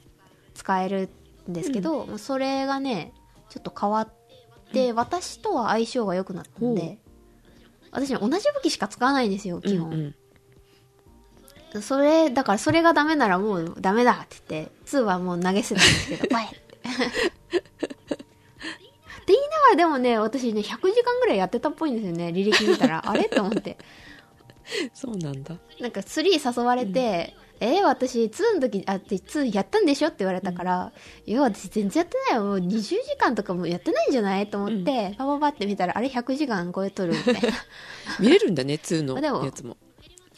[0.55, 1.09] 使える
[1.49, 3.13] んですけど、まあそれがね、
[3.49, 4.13] ちょっと変わっ
[4.73, 6.99] て、私とは相性が良くなったので、
[7.91, 9.89] 私ね、同じ武器しか使わないんですよ、基本。
[9.89, 10.15] うんうん
[11.81, 16.57] それ、だからそれがダメならもうダメだって言って、2はもう投げ捨てたんですけど、 おいって。
[17.59, 17.61] っ
[19.25, 23.03] て言いながらでもね、私ね、100時間ぐらいやってたっぽいんですよね、履歴見たら。
[23.09, 23.23] あれ？
[23.27, 23.79] って思って。
[24.95, 30.09] そうなんだなんか3誘われて、えー私2の時、あ、って2やったんでしょ？
[30.09, 30.93] って言われたから、
[31.27, 32.45] いや、私全然やってないよ。
[32.45, 34.49] もう20時間とかもやってないんじゃない？
[34.49, 37.41] と思って、パパパって見たら、あれ？100時間超えとるみたいな。
[38.19, 39.77] 見れるんだね2のあでもやつも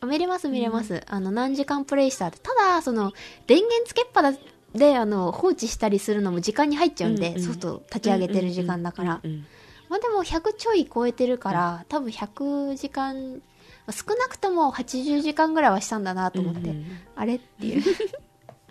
[0.06, 2.38] 見れます見れます、あの何時間プレイしたって。
[2.38, 3.12] ただその
[3.46, 4.32] 電源つけっぱだ
[4.74, 7.42] であの放置したりするのも時間に入っちゃうんで、うんうん。
[7.42, 9.46] ソフト立ち上げてる時間だから、うんうん
[9.90, 13.42] まあでも100ちょい超えてるから、多分100時間
[13.90, 17.82] 少なくとも80時間ぐらいはしたんだなと思って、うんうんあれっていう。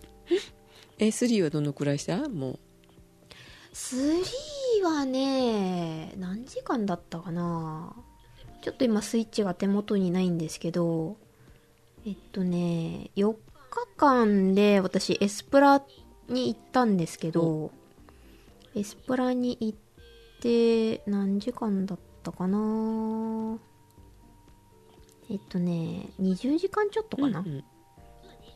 [0.98, 2.28] え3はどのくらいした？
[2.30, 2.60] も
[3.74, 7.96] 3はね何時間だったかな。
[8.62, 11.18] ちょっと今スイッチが手元にないんですけど
[12.06, 13.34] えっとね4
[13.70, 15.82] 日間で私エスプラ
[16.30, 17.72] に行ったんですけど、
[18.76, 19.78] エスプラに行っ
[20.42, 23.58] て何時間だったかな？
[25.30, 27.64] えっとね20時間ちょっとうかな、うんうん。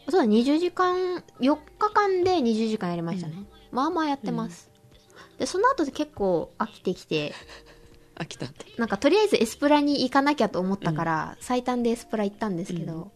[0.09, 3.45] そうだ、20時間、4日間で20時間やりましたね。
[3.71, 4.69] まあまあやってます。
[5.37, 7.33] で、その後で結構飽きてきて、
[8.19, 8.47] 飽きた。
[8.77, 13.11] なんかとりあえずエスプラに行かなきゃと思ったから、最短でエスプラ行ったんですけど、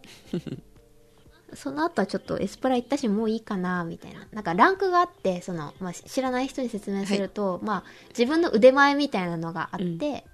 [1.53, 4.27] その後はちょっとエスプラ行ったしもういいかな、みたいな。
[4.31, 10.25] なんかランクがあって、その、まあ、知らない人に説明すると、まあ、自分の腕前みたいなのがあって、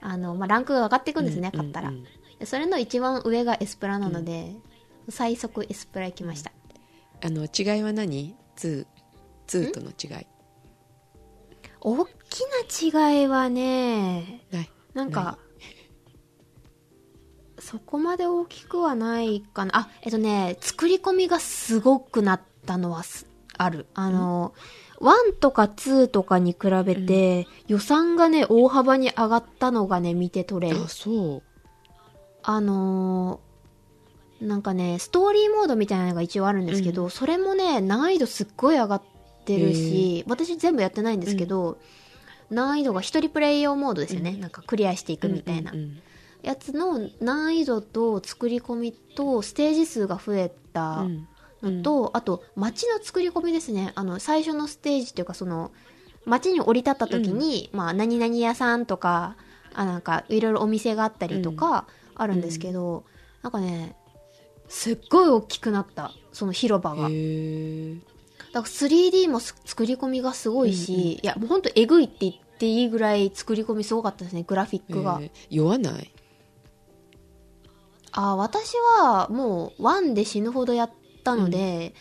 [0.00, 1.92] あの、まあ、ランクが上がっていくんですね、買ったら。
[2.44, 4.56] それの一番上がエスプラなので、
[5.10, 6.52] 最速エスプラ行きました。
[7.22, 8.86] あの違いは何 ?2
[9.46, 10.26] 2との違い
[11.80, 12.10] 大き
[12.92, 14.46] な違いはね、
[14.94, 15.38] なんか、
[17.58, 19.76] そこまで大きくはないかな。
[19.76, 23.86] あ、えっとね、作り込みがすごくなったのはすある。
[23.94, 24.54] あの、
[25.00, 30.88] 1とか2とかに比べて、予算がね、大幅に上がったのがね、見て取れるあ。
[30.88, 31.42] そう
[32.42, 33.50] あのー
[34.40, 39.02] なんかね、ストーリーモードみたいなのが一応あるんですけど、それもね、難易度すっごい上がっ
[39.44, 41.78] てるし、私全部やってないんですけど、
[42.50, 44.32] 難易度が一人プレイ用モードですよね。
[44.32, 45.72] なんかクリアしていくみたいな。
[45.72, 46.02] うんうん
[46.42, 51.28] やつの難易度と作り込みとステージ数が増えたうん。
[51.62, 53.92] のと、あと街の作り込みですね。
[53.94, 55.72] あの、最初のステージっていうかその、
[56.24, 59.36] 街に降り立った時に、まあ、何々屋さんとか、
[59.74, 63.04] あ、なんか、いろいろお店があったりとか、あるんですけど、
[63.42, 63.94] なんかね、
[64.68, 67.08] すっごい大きくなった、その広場が。
[68.52, 75.20] だから 3D もす作り込みがすごいし、いや、もうほんとえぐいって言っていいぐらい作り込みすごかったですね、グラフィックが。
[75.48, 76.12] 酔わない？
[78.12, 80.90] あ、私はもう1で死ぬほどやっ
[81.22, 81.94] たので、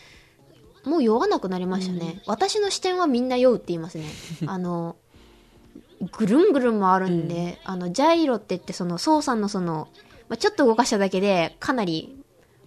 [0.85, 2.23] もう酔わなくなりましたね。
[2.25, 4.05] 私の視点はみんな酔うって言いますね。
[4.47, 4.95] あの、
[6.17, 9.87] ぐるんぐるん回るんで、あの、ジャイロって言ってその操作のその、
[10.29, 12.18] まあ、ちょっと動かしただけでかなり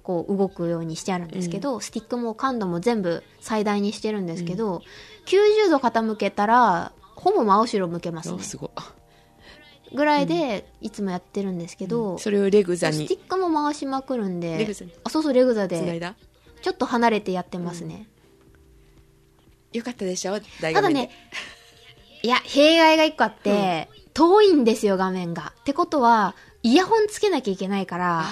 [0.02, 4.82] こう動くようにしてあるんですけど、スティックも感度も全部最大にしてるんですけど、
[5.26, 8.38] 90度傾けたら、ほぼ真後ろ向けますね。
[8.40, 8.42] あ。
[8.42, 8.70] すごい。
[9.94, 13.06] ぐらいで、いつもやってるんですけど、それをレグザに。
[13.06, 14.92] スティックも回しまくるんで、レグザに。
[15.04, 16.00] あ、そうそう、レグザで、
[16.62, 18.08] ちょっと離れてやってますね。
[19.72, 20.40] よかったでしょ？
[20.60, 21.10] ただね、
[22.22, 25.52] いや、弊害が一個あって、遠いんですよ、画面が。
[25.60, 28.24] ってことは、イヤホンつけなきゃいけないから、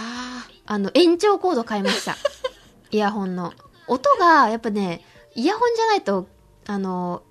[0.71, 2.17] ああの、延長コード変えました。
[2.93, 3.53] イヤホンの。
[3.89, 5.05] 音が、やっぱね、
[5.35, 6.29] イヤホンじゃないと、
[6.67, 7.23] あの、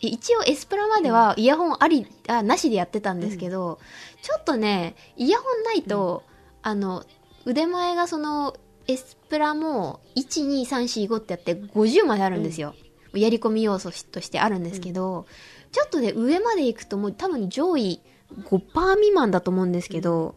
[0.00, 3.80] い一応エスプラまではイヤホンあり、あ、なしでやってたんですけど、
[4.22, 6.22] ちょっとね、イヤホンないと、
[6.62, 7.04] あの、
[7.44, 12.76] 腕前がその、エスプラも、1、2、3、4、5ってやって50まであるんですよ。
[13.14, 15.26] やり込み要素としてあるんですけど、
[15.72, 18.00] ちょっとね、上まで行くともう多分上位
[18.44, 20.36] 5%未満だと思うんですけど、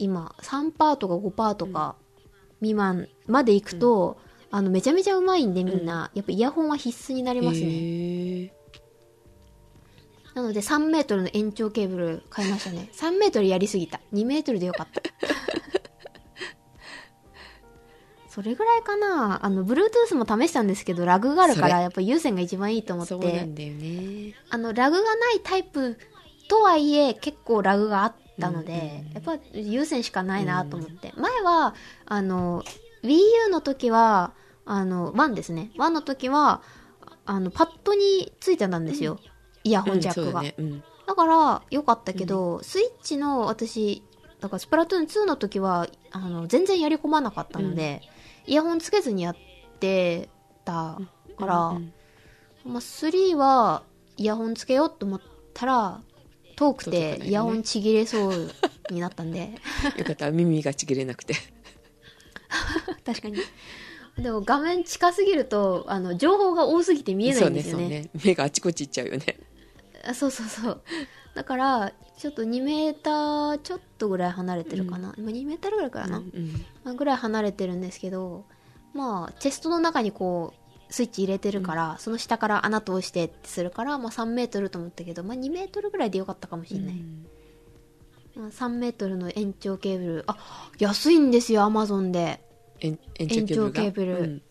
[0.00, 1.96] 今、3%とか5%とか
[2.60, 4.18] 未満まで行くと、
[4.50, 7.66] あの、めちゃめちゃうまいんでみんな、やっぱイヤホンは必須になりーますね。
[7.66, 8.52] へえ
[10.34, 12.88] なので3メートルの延長ケーブル買いましたね。
[12.94, 14.00] 3メートルやりすぎた。
[14.12, 15.02] 2メートルでよかった。
[18.28, 19.44] それぐらいかな。
[19.44, 23.08] あの、Bluetooth も試したんですけど、ラグがあるから、やっぱ有線が一番いいと思って。
[23.08, 25.98] そうなんだよねあの、ラグがないタイプ
[26.48, 31.12] とはいえ、結構ラグがあったので、やっぱ有線しかないなと思って。
[31.16, 31.74] 前は、
[32.06, 32.62] あの、
[33.02, 33.14] Wii
[33.46, 34.32] U の時は、
[34.64, 35.72] あの、1ですね。
[35.76, 36.62] 1の時は、
[37.26, 39.18] あの、パッドについてたんですよ。
[39.64, 40.42] イヤホンジャックが。
[41.06, 44.02] だから、良かったけど、スイッチの私、
[44.40, 48.02] だからスプラトゥーン2の時は、あの、全然やり込まなかったので、
[48.46, 49.36] イヤホンつけずにやっ
[49.80, 50.28] て
[50.64, 50.98] た
[51.38, 51.92] から、うん
[52.64, 53.82] まあ、3は
[54.16, 55.20] イヤホンつけようと思っ
[55.54, 56.00] たら、
[56.60, 58.50] 遠くてイヤホンちぎれそう
[58.90, 59.52] になったんで、
[59.96, 61.34] よかった耳がちぎれなくて
[63.06, 63.38] 確かに。
[64.18, 67.82] でも画面近すぎると、あの、情報が多すぎて見えないんですよね。
[67.84, 69.38] そうねそうね目があちこちいっちゃうよね
[70.04, 70.82] あそうそうそう。
[71.34, 75.14] だから、ちょっと2メーターちょっとぐらい離れてるかな。
[75.16, 76.18] 今2メーターぐらいかな。
[76.18, 78.44] うんまあぐらい離れてるんですけど、
[78.92, 80.59] まあ、チェストの中にこう、
[80.90, 86.94] スイッチ入れてるから、その下から穴通してってするから、まあ3メートルと思ったけど、まあ2メートルぐらいでよかったかもしれない。
[88.36, 90.36] まあ、3メートルの延長ケーブル、あ、
[90.78, 92.40] 安いんですよ、アマゾンで。
[92.80, 94.18] 延延長ケーブル。
[94.18, 94.42] うん。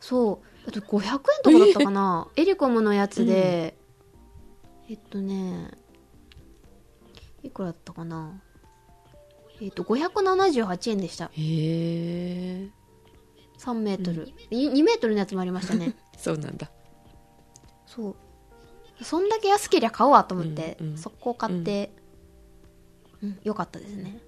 [0.00, 0.70] そう。
[0.70, 3.76] だって500円とかだったかな、エリコムのやつで、
[4.88, 5.70] えっとね、
[7.42, 8.40] いくらだったかな。
[9.60, 11.26] えっと、578円でした。
[11.26, 12.68] へえ
[13.68, 14.32] 3メートル。
[14.50, 15.94] い2メートルのやつもありましたね。
[16.16, 16.70] そうなんだ。
[17.86, 18.16] そう。
[19.04, 21.92] そんだけ安けりゃ買おうわと思って、うんうん速攻買って、
[23.22, 24.20] うん、よかったですね。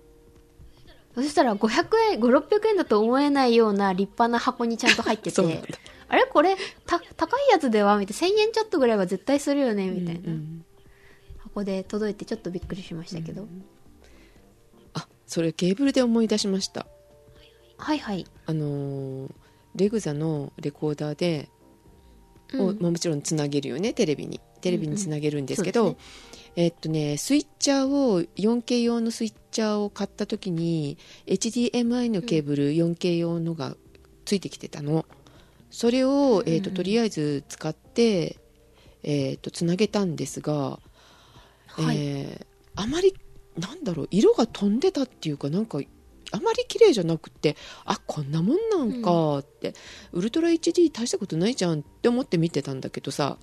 [1.14, 5.62] そしたら500円、5、600円だと思えないような立派な箱にちゃんと入ってて
[6.08, 6.24] あれ？
[6.24, 10.64] これ、た、高いやつではみたいな、1000円ちょっとぐらいは絶対するよねみたいな、うんうん。
[11.38, 13.48] 箱で届いてちょっとびっくりしましたけど。
[14.94, 16.86] あそれケーブルで思い出しました
[17.80, 18.26] はいはい。
[18.46, 19.30] あのー
[19.76, 21.48] レグザのレコーダーで、
[22.52, 22.60] うん。
[22.60, 24.40] をまあもちろんつなげるよねテレビに。
[24.60, 25.96] テレビにつなげるんですけど、そう
[26.56, 33.76] でえっとねスイッチャーを 4K 用のスイッチャーを買った時に HDMI のケーブル 4K 用のが
[34.26, 35.06] ついてきてたの。
[35.70, 38.36] それを、えっととりあえず使って、
[39.02, 40.80] えっとつなげたんですが、
[41.68, 41.96] はい。
[41.96, 43.14] えーあまり
[43.58, 45.80] なんだろう色が飛んでたっていうかなんか
[46.32, 49.74] あまり綺麗じゃなくてあこんなもんなんかって、
[50.12, 53.38] ウルトラ HD 大したことないじゃんって思って見てたんだけどさ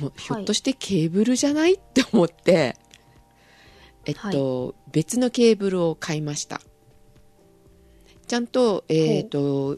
[0.00, 1.74] もうひょっとしてケーブルじゃない？
[1.74, 2.76] って思って、
[4.06, 6.60] えっと、別のケーブルを買いました。
[8.28, 9.76] ちゃんと,、えっと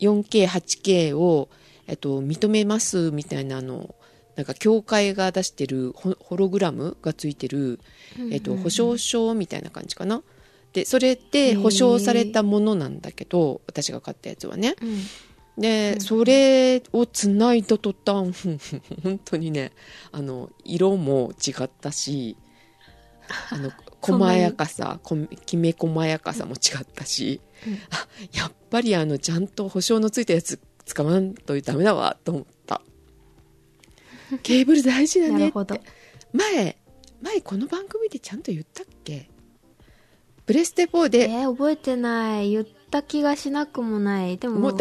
[0.00, 1.50] 4K、8K を、
[1.86, 3.94] えっと、認めますみたいなの
[4.34, 7.78] なんか協会が出してるホホログラムがついてる、
[8.30, 10.22] えっと、保証書みたいな感じかな？
[10.72, 14.74] でそれって保証されたものなんだけど私が買ったやつはね。
[14.80, 14.98] うん。
[15.58, 18.32] で、それをつないだ途端
[19.02, 19.72] 本当にね
[20.10, 22.38] あの色も違ったし
[23.50, 27.74] あの 細やかさこきめ細やかさも違ったし、うん。
[27.90, 32.80] あやっぱりあのちゃんと保証のついたやつ使わんとダメだわと思った。
[34.42, 35.80] ケーブル大事だねって。
[36.32, 36.78] 前
[37.20, 39.28] 前この番組でちゃんと言ったっけ？
[40.46, 42.50] プレステ4えで、ー、覚えてない。
[42.50, 44.38] 言った気がしなくもない。
[44.38, 44.72] でも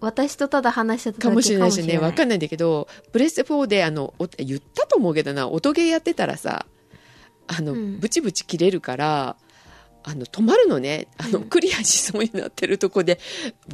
[0.00, 1.72] 私とただ話してたかもしれない。
[1.72, 6.66] しね、わかんんないんだけど、プレステ4で、あの、お言ったと思うけどな、音ゲーやってたらさ、
[7.46, 8.00] あの、うん。
[8.00, 9.36] ブチブチ切れるから、
[10.02, 11.44] あの、止まるのね、あの、うん。
[11.48, 13.18] クリアしそうになってるとこで、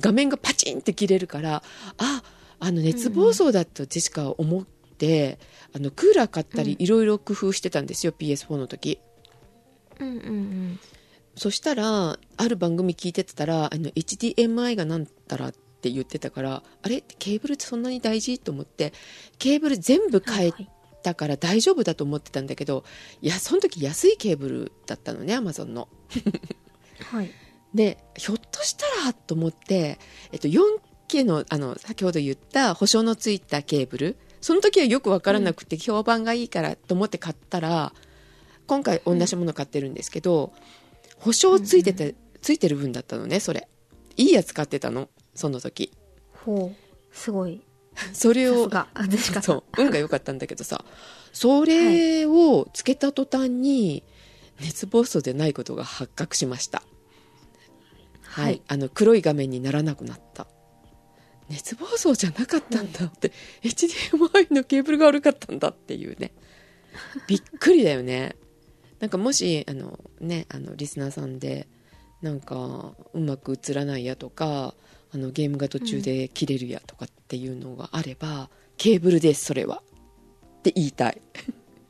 [0.01, 1.63] 画面がパチンって切れるから、
[1.99, 2.23] あ、
[2.59, 5.39] あの、熱暴走だとジェシカは思って、
[5.75, 6.83] あの、クーラー買ったりう、ん。
[6.83, 8.99] いろいろ工夫してたんですよ、PS4 の時。
[10.01, 10.81] うんうんうん
[11.37, 17.03] そしたら、ある番組聞いてたら、あの、HDMI がなんたらって言ってたから、あれ？
[17.03, 18.39] ケーブルってそんなに大事？
[18.39, 18.93] と思って、
[19.39, 20.69] ケーブル全部変えはい
[21.03, 22.85] たから大丈夫だと思ってたんだけど、
[23.21, 25.89] いや、その時安いケーブルだったのね、アマゾンの。
[27.11, 27.31] はい。
[27.75, 29.99] で、ひょっとしたらと思って、
[30.33, 37.93] えっと、4K の、あの、先ほど言った保証のついたケーブル、その時はよくわからなくて、評判がいいからと思って買ったら、
[38.67, 40.53] 今回同じもの買ってるんですけど、
[41.19, 43.69] 保証ついてて、ついてる分だったのね、それ。
[44.17, 45.93] いいやつ買ってたの、その時。
[46.45, 47.15] ほう。
[47.15, 47.63] すごい。
[48.13, 48.69] それを
[49.43, 50.85] そう、運が良かったんだけどさ、
[51.33, 54.03] それをつけた途端に、
[54.61, 56.83] 熱暴走でないことが発覚しました。
[58.23, 58.63] はい、はい。
[58.69, 60.47] あの黒い画面にならなくなった。
[61.49, 66.33] 熱暴走じゃなかったんだって、HDMI のケーブルが悪かったんだっていうね。
[67.27, 68.37] びっくりだよね
[69.01, 71.67] なんかもしあのねあのリスナーさんで
[72.23, 74.75] なんかうまく映らないやとか
[75.13, 79.83] あのゲームが途中で切れるやとかっていうのがあれば、ケーブルですそれは
[80.59, 81.21] って言いたい。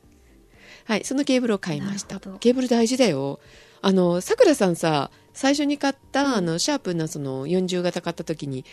[0.85, 2.19] はいそのケーブルを買いました。
[2.19, 3.39] ケーブル大事だよ。
[3.81, 8.65] あのさくらさんさ最初に買った、あのシャープなその40型買った時に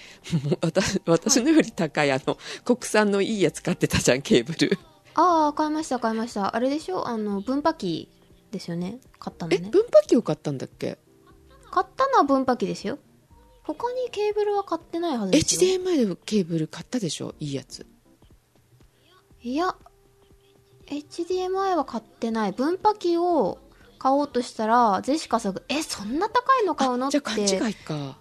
[0.44, 4.78] もう私私のより高い、あの国産のいいやつ買ってたじゃんケーブル。
[5.14, 6.54] ああ買いました買いました。
[6.54, 7.08] あれでしょ？
[7.08, 8.08] あの分波器
[8.54, 8.98] ですよね。
[9.18, 9.58] 買ったのね。
[9.62, 10.98] え分波器を買ったんだっけ？
[11.70, 12.98] 買ったのは分波器ですよ。
[13.62, 15.60] 他にケーブルは買ってないはずですよ。
[15.60, 17.34] HDMI のケーブル買ったでしょ？
[17.40, 17.86] いいやつ。
[19.42, 19.74] いや
[20.86, 22.52] HDMI は買ってない。
[22.52, 23.58] 分波器を
[23.98, 27.20] 買おうとしたらジェシカさんが「えそんな高いの買うの?」って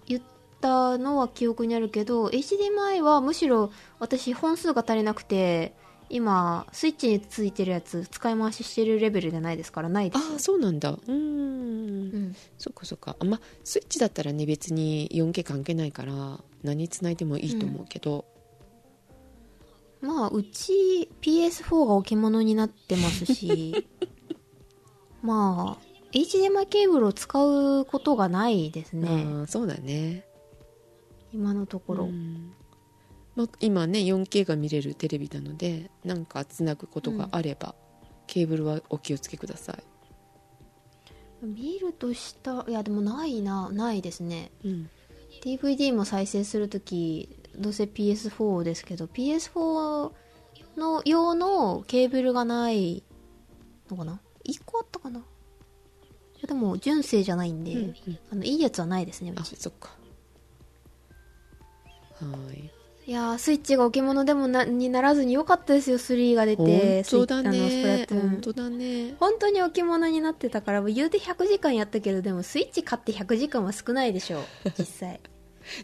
[0.06, 0.22] 言っ
[0.60, 5.74] たのは記憶にあるけど HDMI はむしろ私本数が足りなくて
[6.14, 10.90] 今スイッチについてるやつ使い回ししてるレベルじゃないですからないですああそうなんだ。
[10.90, 11.12] うーん。
[11.12, 11.16] う
[12.16, 12.36] ん。
[12.56, 13.16] そっかそっか。
[13.18, 18.26] あまあスイッチだったらね別に 4K 関係ないから何つないでもいいと思うけど、
[20.02, 23.84] まあうち PS4 が置物になってますし
[25.20, 29.08] まあ HDMI ケーブルを使うことがないですね。
[29.26, 30.24] ああそうだね。
[31.32, 32.52] 今のところ、うん
[33.36, 37.74] まあ、今ね 4K が見れるテレビなのでなんかつなぐことがあれば、
[38.26, 39.72] ケーブルはお気をつけくださ
[41.42, 44.52] い、見るとしたいやでもないなないですね。
[44.64, 44.90] うん、
[45.42, 50.12] DVD も再生するときどうせ PS4 ですけど PS4
[50.76, 53.02] の用のケーブルがない
[53.90, 55.18] のかな？1個あったかな？
[55.20, 55.22] い
[56.40, 58.18] やでも純正じゃないんで、うんうん。
[58.32, 59.90] あのいいやつはないですねうあちそっか。
[62.20, 62.70] はい
[63.06, 68.06] いやースイッチが置物でもなにならずによかったですよ3が出本て当だね。
[68.08, 69.14] 本当だね。
[69.20, 74.42] 本当に置物になってたから言うて100時間やったけどでもスイッチ買って100時間は少ないでしょう
[74.78, 75.20] 実際。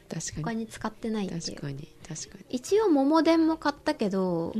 [0.08, 0.44] 確かに。
[0.44, 2.44] 他に使ってないんで確かに確かに。
[2.48, 4.54] 一応桃電も買ったけど、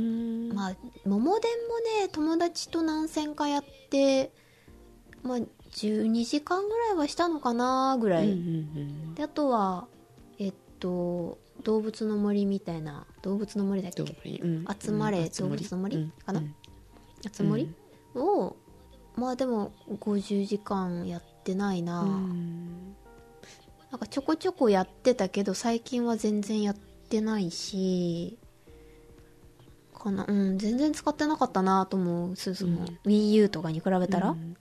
[0.53, 4.31] まあ桃電もね友達と何戦かやって
[5.23, 5.37] まあ
[5.71, 9.15] 12時間ぐらいはしたのかなぐらい、うんうん。
[9.15, 9.87] であとは
[10.37, 14.65] えっと動物の森みたいな動物の森だっうんけうん。
[14.79, 16.13] 集まれうん動物の森うん。
[16.25, 16.39] かな？
[16.39, 16.53] うん。
[17.31, 17.73] 集まり、
[18.15, 18.55] を
[19.15, 22.95] まあでも50時間やってないな、うん。
[23.91, 28.39] なんかちょこちょこやってたけど、最近は全然やってないし、
[29.93, 32.85] かな、うん、全然使ってなかったなと思う、スースも。
[33.05, 34.29] Wii U とかに比べたら。
[34.29, 34.55] うん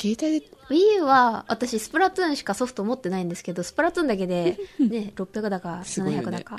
[0.00, 0.46] 携帯で。
[0.68, 6.28] Wii U は私スプラトゥーンしかソフト持ってないんですけどスプラトゥーンだけで、 ね、600だかすごいよね。
[6.28, 6.56] 700だか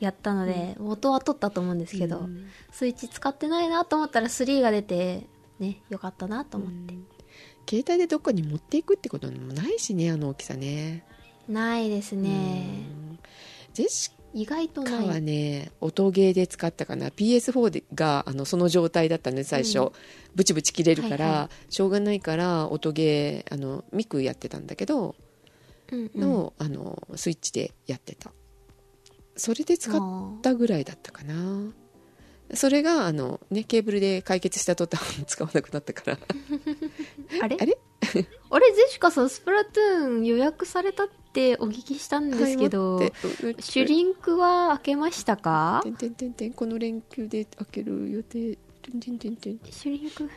[0.00, 2.48] やったので、元は取ったと思うんですけど、うん。
[2.72, 5.26] スイッチ使ってないなと思ったら3が出て
[5.60, 6.94] ねよかったなと思って、
[7.68, 11.04] 携帯でどっかに持っていくってこともないしねあの大きさね。
[11.48, 13.18] ないですね、うん。
[13.74, 19.92] ジェシ意外とないね音ゲーで使ったかな PS4 でがあのその状態だったので最初、うん
[20.34, 25.14] ブチブチ切れるから、はいはしょうがないから音ゲーあのミクやってたんだけど、
[25.92, 28.32] うんうんのあのスイッチでやってた
[29.36, 31.34] それで使ったぐらいだったかな
[32.54, 36.18] それがあの、ね、ケーブルで解決した途端使わなくなったから
[37.42, 37.78] あれあれ
[38.50, 41.21] あれジェシカさんスプラトゥーン予約されたって
[41.60, 43.12] お聞きしたんですけど、はい
[43.60, 45.80] シュリンクは開けましたか？
[45.82, 50.28] てんてんてんてんこの連休で開ける予定てんてんてんてんシュリンク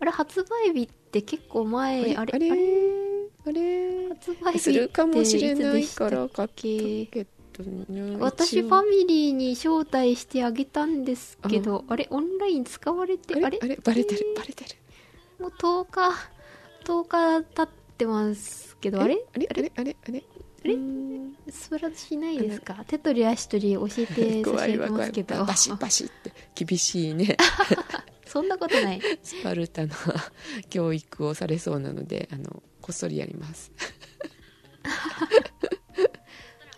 [0.00, 2.50] あれ発売日って結構前あれあれ？
[2.50, 4.08] あれ？
[4.10, 13.44] 発売日ってするかもしれないから買ったけけどね私ファミリーに招待してあげたんですけどあれオンライン使われてあれ？
[13.46, 13.58] あれ？
[13.62, 13.76] あれ？
[13.82, 14.34] バレてる？
[14.36, 14.70] バレてる？
[15.38, 16.10] もう10日
[16.84, 19.22] 10日経ってますけどあれ？
[19.34, 19.48] あれ？
[19.50, 19.72] あれ？
[19.76, 19.96] あれ？
[20.08, 20.24] あれ？
[20.64, 20.76] あれ？
[21.52, 22.84] スプラトしないですか？
[22.86, 25.34] 手取り足取り教えて差 怖し上げますけど。
[25.36, 26.32] わバシバシって
[26.64, 27.36] 厳しいね。
[28.26, 29.00] そんなことない。
[29.22, 29.94] スパルタな
[30.70, 33.72] 教育をされそうなのであのこっそりやります。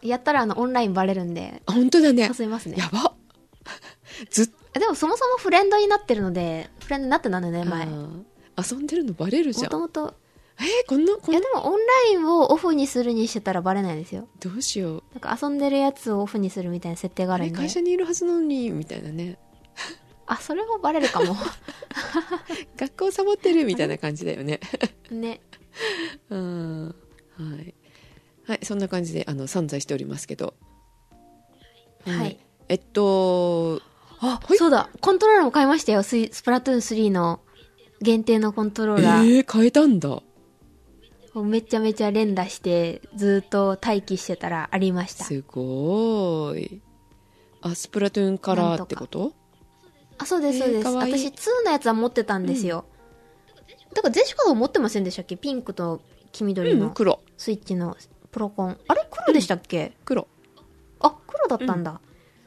[0.03, 1.63] やったらあのオンラインバレるんで。
[1.67, 2.31] あ本当だね。
[2.39, 2.77] 誘いますね。
[2.79, 3.15] やば。
[4.31, 7.87] ずっでもそもそもフレンドになってるのでフレンドになってたので前。
[7.87, 8.11] も
[8.57, 8.75] あー。
[8.77, 9.71] 遊んでるのバレるじゃん。
[9.71, 10.15] ともと
[10.61, 11.41] えー、こんなこんな。
[11.41, 14.29] いやでもオンラインをオフにするにしてたらバレないですよ。
[14.41, 15.03] どうしよう。
[15.13, 17.57] なんか遊んでるやつをオフにするみたいな設定があるんで。
[17.57, 19.39] 会社にいるはずなのにみたいなね。
[20.27, 21.37] あそれもバレるかも。
[22.79, 24.61] 学校サボってるみたいな感じだよね。
[25.11, 25.41] ね。
[26.31, 26.87] うん。
[26.87, 26.93] は
[27.61, 27.75] い、
[28.47, 30.55] はい、そんな感じであの散財しておりますけど。
[32.07, 32.39] はい。
[32.69, 33.83] えっと
[34.21, 34.57] あ、はい。
[34.57, 34.89] そうだ。
[35.01, 36.03] コントローラーも買いましたよ。
[36.03, 37.41] スイスプラトゥーン3の
[38.01, 40.23] 限定のコントローラー、えー、変えたんだ
[41.43, 45.25] めちゃめちゃ連打してずっと待機してたらありました。
[45.25, 46.81] すごい。
[47.63, 49.33] あスプラトゥーンカラーってこと？
[50.19, 52.85] あそうですそうです、えー私2のやつは持ってたんですよ、
[53.95, 55.37] だからゼシカが持ってませんでしたっけ？
[55.37, 57.21] ピンクと黄緑のうん黒。
[57.37, 57.97] スイッチの
[58.31, 59.09] プロコン、あれ？
[59.11, 60.29] 黒でしたっけ、黒。
[61.01, 62.01] あ黒だったんだ、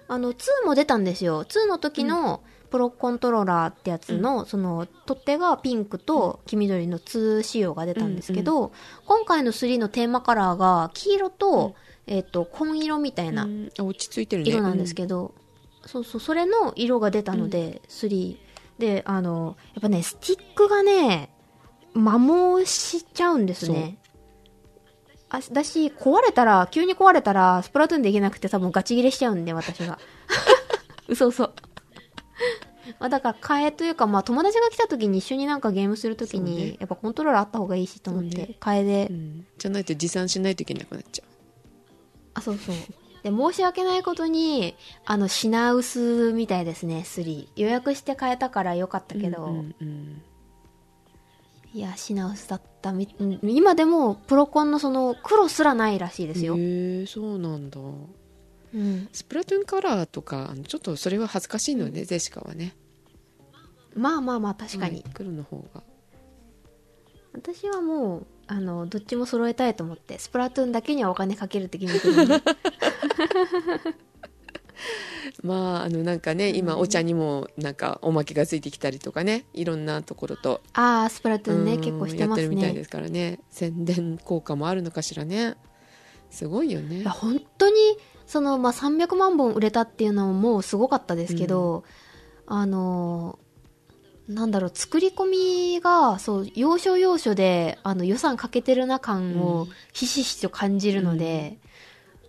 [0.07, 1.43] あの2も出たんですよ。
[1.43, 8.72] 2の時のプロコントローラーってやつの、その取っ手がピンクと黄緑の2仕様が出たんですけど、
[9.05, 11.76] 今回の3のテーマカラーが黄色と,、
[12.07, 13.47] えっと紺色みたいな
[13.80, 14.49] 落ち着いてるね。
[14.49, 15.34] 色なんですけど、
[15.86, 18.38] そうそうそれの色が出たので、3
[18.78, 21.30] であのやっぱねスティックがね
[21.93, 23.97] 摩耗しちゃうんですね。
[25.30, 29.99] あだし壊れたら急に壊れたらスプラトゥーンできなくて多分ガチ切れしちゃうんで私が。
[31.07, 31.53] 嘘嘘
[32.99, 39.45] まあだから替えというか、まあ、友達が来た時に一緒になんかゲームする時に、やっぱコントローラーあった方がいいしと思って、替えで、うん。
[39.57, 41.23] じゃないと持参しないといけなくなっちゃ
[42.35, 42.75] あ、そうそう。
[43.23, 44.75] で、申し訳ないことに、
[45.05, 47.47] あの、品薄みたいですね、3。
[47.55, 50.21] 予約して買えたからよかったうけど、うんうん
[51.73, 52.91] いや、品薄だった。
[53.43, 56.55] 今でも、プロコンのその、黒すらないらしいですよ。
[56.57, 57.79] へえそうなんだ
[58.78, 59.09] うん。
[59.11, 62.75] スプラトゥーンカラーとかちょっとそれは恥ずかしいので、ゼシカはね。
[63.95, 64.97] まあまあまあ、確かに。
[64.97, 65.03] はい。
[65.13, 65.82] 黒の方が。
[67.34, 72.41] 私はもう、あの、どっちも揃えたいと思って、スプラトゥーンだけにはお金かけるって決めてる。
[75.43, 80.61] まああのなんかね今お茶にもなんかおまけがついてきたりとかねいろんなところと。
[80.73, 82.43] ああ、スプラトゥーンね、うん結構してますね。
[82.43, 82.84] やってるみたいで。
[82.84, 83.39] すからね。
[83.49, 85.55] 宣伝効果もあるのかしらね。
[86.30, 87.03] すごいよね。
[87.03, 87.75] 本当に
[88.28, 91.84] その、まあ、300万本売れたっていうのももうすごかったですけど、
[92.45, 93.39] あの
[94.28, 101.57] なんだろう作り込みがそう要所要所であの予算かけてるな感をひしひしと感じるので、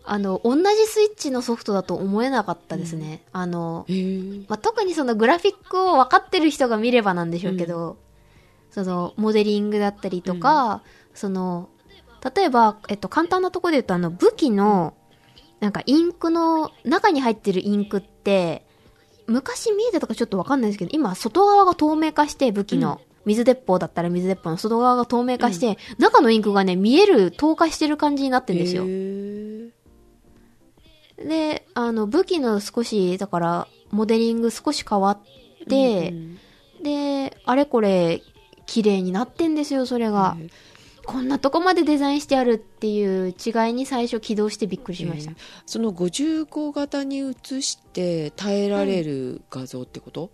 [0.05, 4.45] あの同じスイッチのソフトだと思えなかったですね、あのへえ。
[4.49, 7.99] まあ、特にそのグラフィックを分かってる人が見ればなんでしょうけど、
[8.71, 10.83] そのモデリングだったりとか、
[11.13, 11.69] その
[12.37, 14.95] 例えば、えっと、簡単なところで言うとあの武器の
[15.61, 18.65] なんかインクの中に入ってるインクって
[19.27, 28.85] 昔見えてたかちょっと分かんないですけど今外側が透明化して武器の水鉄砲だったら水鉄砲の外側が透明化して、中のインクがね、見える、透過してる感じになってるんですよ。
[31.23, 35.21] で、あの、武器の少し、だから、モデリング少し変わっ
[35.69, 36.39] て、うん
[36.83, 38.23] で、あれこれ、
[38.67, 40.37] 綺麗になってんですよ、それが。
[41.09, 45.31] こんなとこまでデザインしてあるっていう違いに最初起動してびっくりしました。
[45.31, 50.31] えーその55型に移して耐えられる画像ってこと、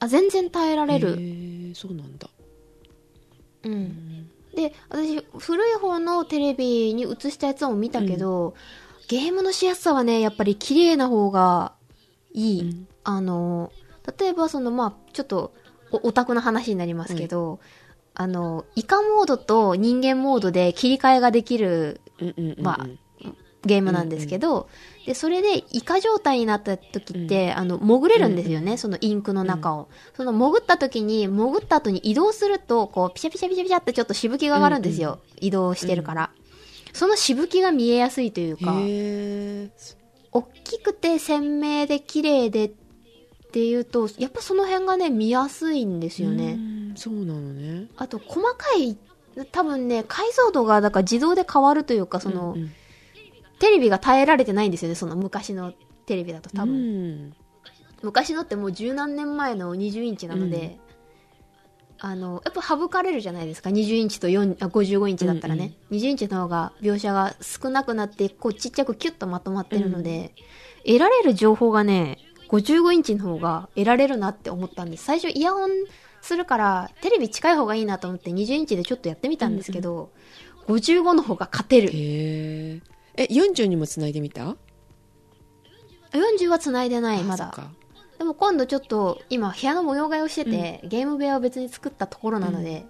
[0.00, 1.16] あ、全然耐えられへる。
[1.16, 2.28] ーそうなんだ、
[3.62, 4.28] うん。
[4.52, 8.54] で、私、古い方のテレビに映したやつを見たけど、
[9.06, 11.74] ゲームのしやすさはね、やっぱり綺麗な方が
[12.34, 12.62] いい。
[12.62, 13.72] うんあの、
[14.18, 15.52] 例えばその、まあ、ちょっと
[15.92, 17.60] お、オタクの話になりますけど、
[18.14, 22.62] あの、イカモードと人間モードで切り替えができるうんうんうんうん。
[22.62, 22.86] まあ
[23.64, 24.68] ゲームなんですけど、
[25.06, 29.88] で、それでイカ状態になった時って、あの、潜れるんですよね、そのインクの中を。
[30.16, 35.20] その潜った時に、潜った後に移動すると、こう、ピシャピシャピシャピシャってちょっとしぶきが上がるんですよ。
[35.40, 36.30] 移動してるから。
[36.92, 38.72] そのしぶきが見えやすいというか、
[40.32, 42.72] 大きくて鮮明で綺麗で
[43.52, 46.52] っていうと、やっぱその辺がね、見やすいんですよね。
[46.52, 48.98] うんそうなのねあと、細かい、
[49.50, 52.72] 多分ね、解像度が、だから自動で変わるというか、その、うんうん
[53.58, 55.72] テレビが耐えられてないんですよね、その昔の
[56.04, 56.74] テレビだと多分。
[56.74, 57.32] うん
[58.02, 60.80] 昔のってもう十何年前の20インチなので、
[62.00, 63.70] あの、やっぱ省かれるじゃないですか。
[63.70, 65.74] 20インチと4あ55インチだったらね。
[65.92, 70.34] 20インチの方が描写が少なくなって、こうちっちゃくキュッとまとまってるので、
[70.84, 72.18] 得られる情報がね、
[72.52, 75.04] 55インチの方が得られるなって思ったんです。
[75.04, 75.70] 最初イヤホン
[76.20, 80.10] するから、テレビ近い方がいいなと思って20インチでちょっとやってみたんですけど、
[80.68, 81.88] 55の方が勝てる。
[81.88, 82.82] へー。
[83.16, 84.56] え40にもつないでみた
[86.12, 87.52] ？40は繋いでない、まだ。
[88.18, 92.86] でも今度ちょっと今部屋の模様替えをしてて、ゲーム部屋を別に作ったところなので、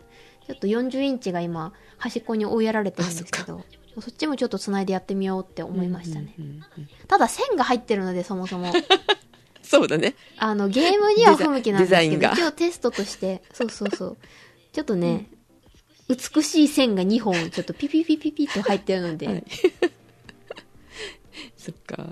[0.47, 3.65] ちょっと40インチが今端っこに追いやられてるんですけど
[4.01, 6.89] そっちもちょっと繋いでやってみようって思いましたね、うんうんうん。
[7.07, 8.73] ただ線が入ってるのでそもそも
[9.73, 10.15] そうだね。
[10.37, 12.33] あのゲームには不向きなんですけどデザインが。
[12.33, 14.19] 一応テストとしてそうそうそう。
[14.71, 15.31] ちょっとね、
[16.11, 19.45] 美しい線が2本ちょっとピピピピピと入ってるので、はい。
[21.57, 22.03] そっか。
[22.03, 22.09] は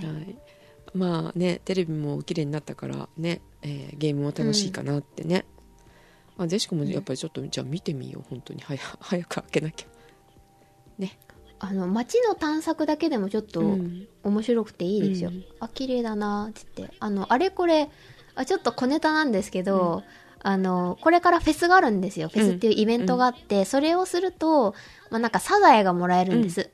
[0.00, 0.04] い。
[0.04, 0.36] はい、
[0.92, 5.44] まあねテレビも綺麗になったからね、えーゲームも楽しいかなってね、
[6.36, 8.60] あジェシカもやっぱりちょっと、じゃあ見てみよう本当に。
[8.60, 9.86] 早早く開けなきゃ。
[10.98, 11.16] ね
[11.64, 15.28] あの街の探索だけでもちょっと、うん面白くていいですよ。
[15.28, 16.96] うんあ、綺麗だなーって言って。
[16.98, 17.90] あの、あれこれ、
[18.34, 20.02] あちょっと小ネタなんですけど、
[20.42, 22.28] あの、これからフェスがあるんですよ。
[22.28, 24.74] フェスっていうイベントがあって、それをすると、
[25.10, 26.70] まあ、なんかサザエがもらえるんです。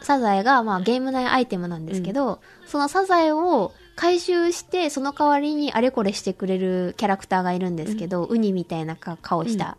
[0.00, 9.76] サザエが、まあ、ゲーム内アイテムなんですけど、そのサザエを回収して、その代わりにあれこれしてくれるキャラクターがいるんですけど、ウニみたいなか顔した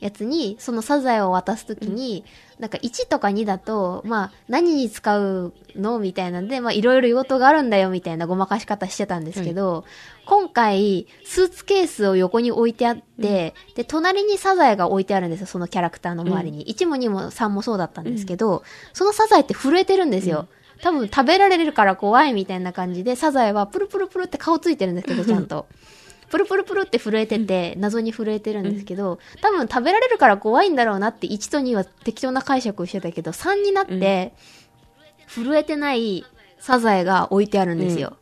[0.00, 2.24] やつに、そのサザエを渡すときに、
[2.60, 9.84] なんか1とか2だと、まあ、何に使うのみたいなんで、まあ、いろいろ用途があるんだよ、みたいなごまかし方してたんですけど、
[10.26, 16.66] 今回、スーツケースを横に置いてあって、で、隣にサザエが置いてあるんですよ、そのキャラクターの周りに。
[16.66, 20.46] 1も2も3もそうだったんですけど、そのサザエって震えてるんですよ。
[20.82, 25.66] 多分食べられるから怖いみたいな感じで、サザエはプルプルプルって顔ついてるんですけど、ちゃんと。
[26.30, 34.32] プルプルプルって震えてて、謎に震えてるんですけど、多分食べられるから怖いんだろうなって1と2は適当な解釈をしてたけど、3になって、
[35.26, 36.24] 震えてない
[36.60, 38.16] サザエが置いてあるんですよ。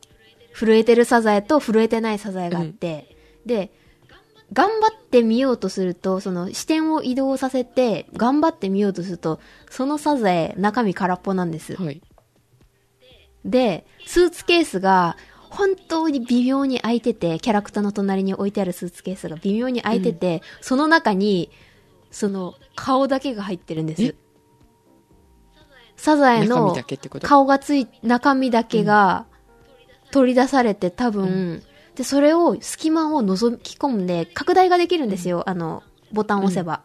[0.55, 3.71] 震えてるサザエと震えてないサザエがあって、で、
[4.55, 9.39] 頑張ってみようとすると、その視点を移動させて、頑張ってみようとすると、
[9.71, 11.75] そのサザエ、中身空っぽなんです。
[11.77, 12.01] はい。
[13.45, 15.17] で、スーツケースが
[15.51, 21.51] 本当に微妙に開いてて、キャラクターの隣に置いてあるスーツケースが微妙に開いてて、その中に、
[22.11, 24.15] その顔だけが入ってるんです。
[25.97, 26.75] サザエの
[27.23, 29.27] 顔がつい、中身だけが
[30.13, 31.63] 取り出されて多分、
[31.97, 35.43] で、それを隙間を覗き込んで拡大ができるんですよ。
[35.49, 35.83] あの、
[36.13, 36.83] ボタンを押せば。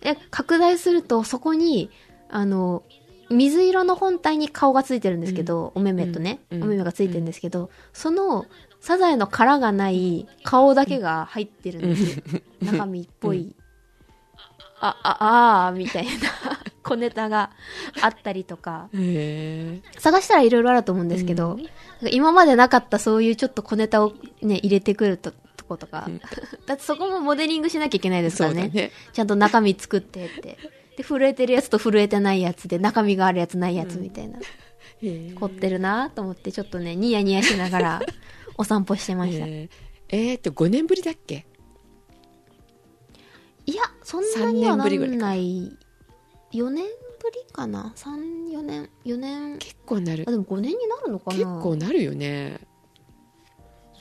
[0.00, 1.90] で、拡大するとそこに、
[2.28, 2.84] あの、
[3.30, 6.62] 水色の本体に顔がついてるんですけど、お目目とね、うん。
[6.62, 8.46] お目目がついてるんですけど、その、
[8.80, 12.18] サザエの殻がない顔だけが入ってるんです。
[12.18, 12.22] よ。
[12.62, 13.54] 中身っぽい。
[14.80, 16.10] あ、あ、あーみたいな
[16.82, 17.50] 小ネタが
[18.00, 18.88] あったりとか、
[19.98, 21.58] 探したらいろいろあると思うんですけど、
[22.12, 24.12] 今までなかったそういうちょっと小ネタを
[24.42, 26.08] ね、入れてくるととことか、
[26.66, 28.68] だってそこもモデリングしなきゃいけないですからね。
[28.68, 28.92] ね。
[29.12, 30.58] ちゃんと中身作ってって。
[30.96, 34.38] で、震えてるやつと震えてないやつで、中身があるやつないやつみたいな。
[34.38, 34.42] へ
[35.02, 38.02] え凝ってるなと思って、ちょっとね、ニヤニヤしながら
[38.56, 39.46] お散歩してました。
[39.46, 39.68] へえ
[40.08, 41.46] えーっと5年ぶりだっけ？
[43.66, 45.76] いやそんなには3年なんない。
[46.52, 47.92] 4年ぶりかな。
[47.96, 48.88] 34年。
[49.04, 49.58] 4年。
[49.58, 50.24] 結構なる。
[50.26, 51.36] あでも5年になるのかな？
[51.36, 52.60] 結構なるよね。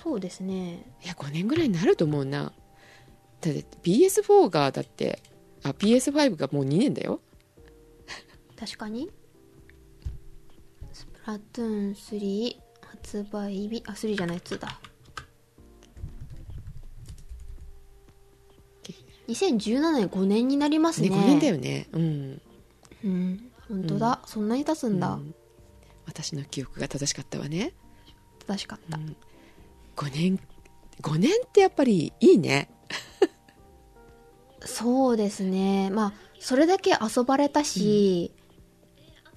[0.03, 0.85] そうですね。
[1.03, 2.53] いや5年ぐらいになると思うな。
[3.41, 5.21] だって PS4 がだって
[5.65, 7.19] あ PS5 がもう2年だよ。
[8.55, 9.09] 確かに。
[10.93, 13.83] スプラトゥーン3発売日。
[13.87, 14.79] あ3じゃない2だ。
[19.27, 21.09] 2017年5年になりますね。
[21.09, 21.87] ね5年だよね。
[21.93, 22.41] うん。
[23.03, 25.33] うん本当だ、そんなに経つんだ、うん。
[26.05, 27.73] 私の記憶が正しかったわね、
[28.45, 29.15] 正しかった、うん、
[29.95, 30.39] 5年
[31.01, 32.69] 5年ってやっぱりいいね
[34.65, 35.89] そうですね。
[35.91, 38.31] まあそれだけ遊ばれたし、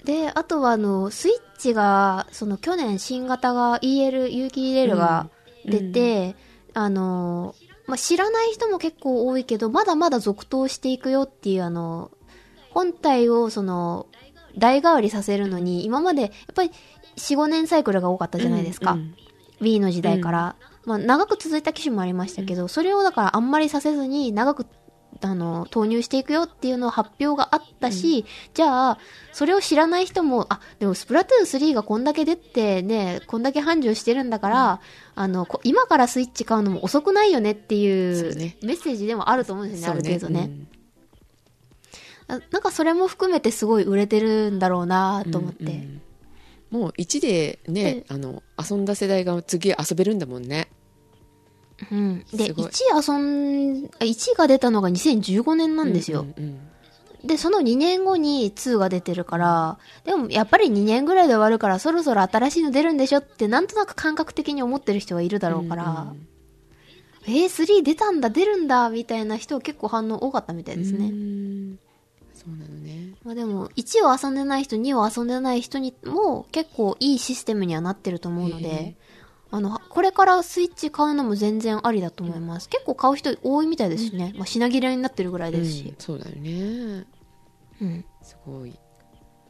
[0.04, 5.30] であとはあのスイッチがその去年新型が EL 有機 EL が
[5.64, 6.36] 出て、
[6.74, 7.54] あの
[7.86, 12.10] まあ、知らない人も結構多いけどまだまだ続投していくよっていうあの
[12.70, 14.06] 本体をその
[14.56, 16.70] 代替わりさせるのに今までやっぱり
[17.16, 19.14] 45年サイクルが多かったじゃないですか、うん
[19.60, 24.66] Wii の時代から、まあ、長く続いた機種もありましたけど、それをだからあんまりさせずに長く
[25.20, 28.98] あの投入していくよっていうの発表があったし、じゃあ
[29.32, 34.80] それを知らない人もあでもスプラトゥーン3がこんだけ出てねこんだけ繁盛してるんだから、
[35.14, 40.50] あのこ今からスイッチ買うのも遅くないよねっていうメッセージでもあると思うんですよねある程度ね、
[42.28, 42.38] うん。
[42.38, 46.02] ななんかそれも含めてすごい売れてるんだろうなと思って、うんうん。
[46.70, 50.68] もう1でね、あの遊んだ世代が次遊べるんだもんね
[51.90, 52.66] うん、ですごい。
[52.66, 56.60] 1遊んあ1が出たのが2015年なんですよ、うんうん
[57.24, 66.28] でその2年後に2が出てるからでもやっぱり2年ぐらいで終わるからそろそろ新しいの出るんでしょってなんとなく感覚的に思ってる人はいるだろうから、うん
[67.28, 71.78] えー、3出たんだ出るんだみたいな人結構反応多かったみたいですね、うん。
[72.34, 73.12] そうなのね。
[73.22, 78.62] まあ、でも1を遊んでない人2を遊んでない人にも結構いいシステムにはなってると思うのへえ。
[78.62, 78.96] で
[79.50, 87.06] あのこれからスイッチ買うのも全然ありだと思います、結構買う人多いみたいですしね、まあ、品切れになってるぐらいですうんし、そうだよね。
[87.80, 88.04] うん。
[88.22, 88.78] すごい。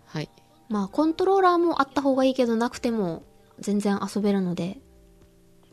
[0.07, 0.31] はい。
[0.69, 3.25] まあコントローラーもあった方がいいけどなくても
[3.59, 4.81] 全然遊べるので。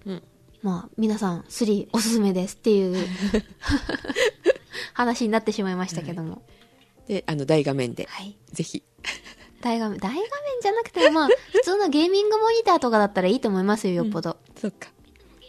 [0.05, 0.23] うん。
[0.63, 3.07] まあ皆さん3おすすめですっていう
[4.93, 6.41] 話になってしまいましたけども、
[7.07, 8.07] であの大画面で。
[8.09, 8.37] はい。
[8.51, 8.83] ぜひ
[9.61, 10.23] 大画面大画面
[10.61, 14.89] じゃなくてもまあ 普通のゲーミングモニターとかだったらいいと思いますよよっぽど、そっか。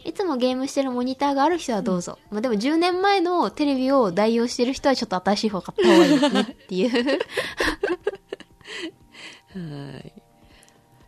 [0.03, 6.89] いつもゲームしてるモニターがある人はどうぞ、まあでも10年前のテレビを代用してる人はちょっと新しい方買った方がいいねっていう。
[9.53, 10.13] はい。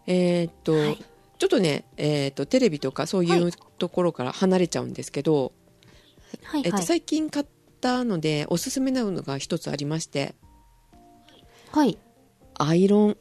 [0.08, 0.98] えーっと、はい。
[1.38, 3.54] ちょっとね、えーっとテレビとかそういうはい。
[3.78, 5.54] ところから離れちゃうんですけど、
[6.44, 7.46] はいえっと、はい最近買っ
[7.80, 10.36] たのでおすすめなのが一つありまして。
[11.72, 11.98] はい
[12.60, 13.18] アイロン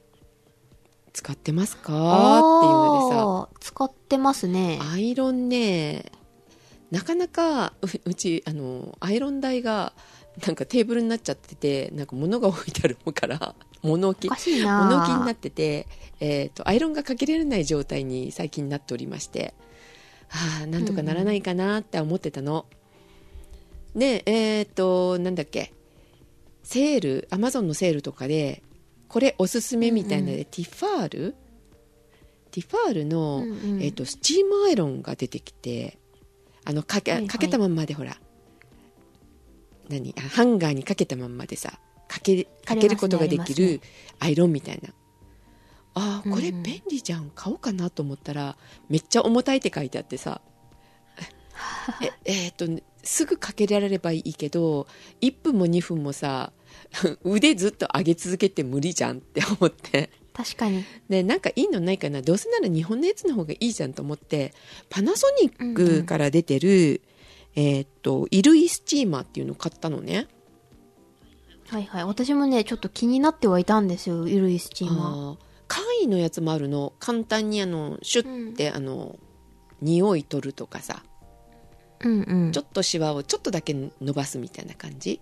[1.12, 1.82] 使ってますか？
[1.82, 3.48] っていうのでさ。
[3.60, 4.78] 使ってますね。
[4.92, 6.12] アイロンね
[6.90, 9.92] なかなかううちあのアイロン台が
[10.46, 14.64] なんかテーブルになっちゃっててなんか物が置いてあるから 物置物置に
[15.26, 15.86] なってて、
[16.20, 19.54] えー、とアイロンがかけられない状態に最近なっておりまして。
[20.30, 22.66] はあなんとかならないかなって思ってたの、
[23.96, 25.72] でえっ、となんだっけ？
[26.62, 28.62] セールアマゾンのセールとかで
[29.08, 31.34] これおすすめみたいなので、ティファール？
[32.50, 33.82] ティファールの、うんうん。
[33.82, 35.98] えー、とスチームアイロンが出てきて
[36.64, 37.28] あのかけ,、はいはい。
[37.28, 38.16] かけたまんまでほら
[39.88, 40.14] 何？
[40.18, 41.78] あハンガーにかけたまんまでさ
[42.08, 43.80] かけかけることができる
[44.18, 44.90] アイロンみたいな。
[45.94, 46.56] あーこれうん。
[46.56, 47.30] うん便利じゃん。
[47.34, 48.56] 買おうかなと思ったら
[48.88, 50.40] めっちゃ重たいって書いてあってさ。
[52.00, 54.86] ええーっとねすぐかけられればいいけど
[55.22, 56.52] 1分も2分もさ
[57.24, 60.10] 腕ずっと上げ続けて無理じゃんって思って。
[60.32, 60.84] 確かに。
[61.08, 62.22] でなんかいいのないかな。
[62.22, 64.54] どうせなら日本のやつの方がいいじゃんと思って
[64.88, 67.02] パナソニックから出てる、
[67.56, 70.28] えーっと衣類スチーマーっていうのを買ったのね。
[71.68, 72.04] はいはい。
[72.04, 75.48] 私もねちょっと気になってはいたんですよゆるいスチーマー。
[75.66, 76.94] 簡易のやつもあるの。
[76.98, 79.16] 簡単にあのシュッて、あの
[79.82, 81.02] 匂い取るとかさ。
[82.00, 82.52] うんうん。
[82.52, 85.20] ちょっとシワをちょっとだけ伸ばすみたいな感じ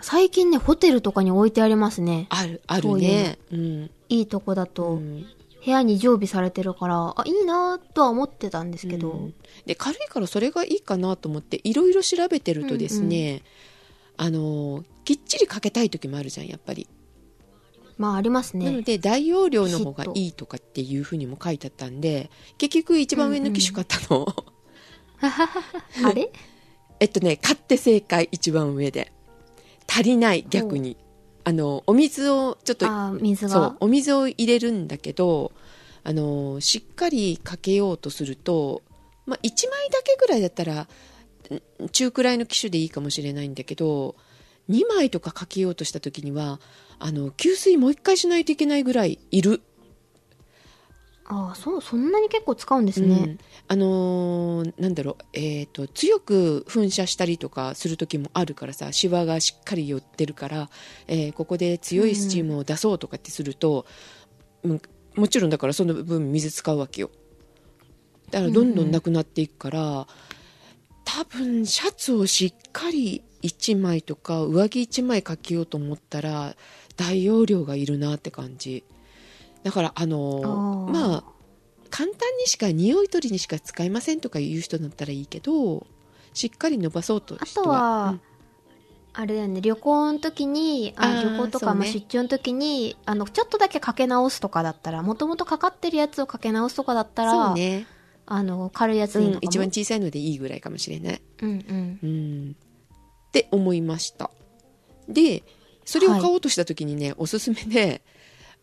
[0.00, 2.26] 最近ねホテルとかに置いてありますね。
[2.30, 3.90] あるあるそういうねうん。
[4.08, 5.24] いいとこだうとん。
[5.64, 9.34] 部屋に常備されてるからあいいなとは思ってたんですけど、うん。
[9.66, 13.42] で軽いからそれがいいかなと思っていろいろ調べてるとですね、
[14.16, 16.86] あのきっちりかけたい時もあるじゃんやっぱり、
[17.98, 24.26] まあありますなのねで大容量の方がいいとかっていうふうにも書いてあったんで結局一番上の機種買ったの、
[26.04, 26.30] あれ？
[27.00, 29.12] えっとね買って正解一番上で
[29.88, 30.96] 足りない逆に。
[31.44, 32.86] あのお水をちょっと
[33.48, 35.52] そうお水を入れるんだけど
[36.02, 38.82] あのしっかりかけようとすると、
[39.26, 40.88] まあ、1枚だけぐらいだったら
[41.84, 44.16] ん中くらいの機種でいいかもしれないんだけど
[44.68, 46.58] 2枚とかかけようとした時には
[46.98, 49.62] あの給水もう一回しないといけないぐらいいる
[51.28, 53.16] ああそうそんなに結構使うんですね。
[53.16, 60.70] うん、あのーなんだろう、えー、と強く噴射したりとかする時もあるからさシワがしっかり寄ってるから、
[61.08, 63.86] えーここで強いスチームを出そうとかってすると、
[64.62, 64.80] うん
[65.16, 67.10] もちろんだからその分水使うわけよ。
[68.30, 70.06] だからどんどんなくなっていくから、
[71.06, 76.54] 多分シャツをしっかり1枚とか上着1枚かけようと思ったら
[76.96, 78.84] 大容量がいるなって感じ
[79.66, 81.24] だからあのまあ
[81.90, 85.88] 簡単にしか匂い取りにしか使いませんとかいう人だったらいいけど
[86.34, 88.20] しっかり伸ばそうとあ人とは、うん。
[89.12, 91.80] あれだよね旅行の時にあ旅行とか、そうね。
[91.80, 97.88] まあ、出張の時にあのちょっとだけかけ直すとかだったらもともとかかってるやつをかけ直すとかだったらそうね、
[98.26, 101.98] あの軽いやつでいいのかも、うん、一番小さいのでいいぐらいかもしれない、うんうん。
[102.02, 102.56] うん、
[103.28, 104.30] って思いました。
[105.08, 105.42] で
[105.84, 108.02] それを買おうとした時にね、おすすめで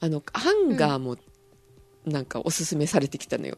[0.04, 1.16] あのハンガーも
[2.06, 3.58] なんかおすすめされてきたのよ、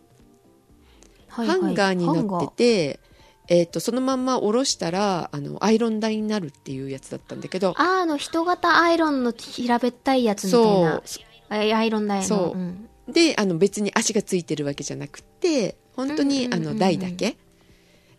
[1.27, 1.59] はいはい。
[1.59, 2.99] ハンガーになってて、
[3.47, 11.01] えー、とそのまんま下ろしたらあのアイロン台になるっていうやつだったんだけどあーあの人型アイロンの平べったいやつみたいな。
[11.49, 12.23] あアイロン台の。
[12.23, 12.59] そう。
[12.59, 12.89] うん。
[13.11, 16.73] であの別に足がついてるわけじゃなくて本当にあうんうんうんうん。
[16.75, 17.37] の台だけ。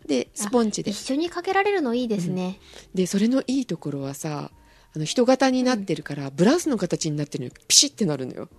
[0.05, 0.91] でスポンジで。
[0.91, 2.59] 一緒にかけられるのいいですね、
[2.93, 4.51] でそれのいいところはさ
[4.97, 7.53] あの人型になってるから、ブラウスの形になってるのよ。
[7.67, 8.49] ピシッてなるのよ。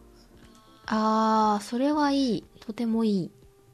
[0.86, 2.44] ああそれはいい。
[2.60, 3.30] とてもいい。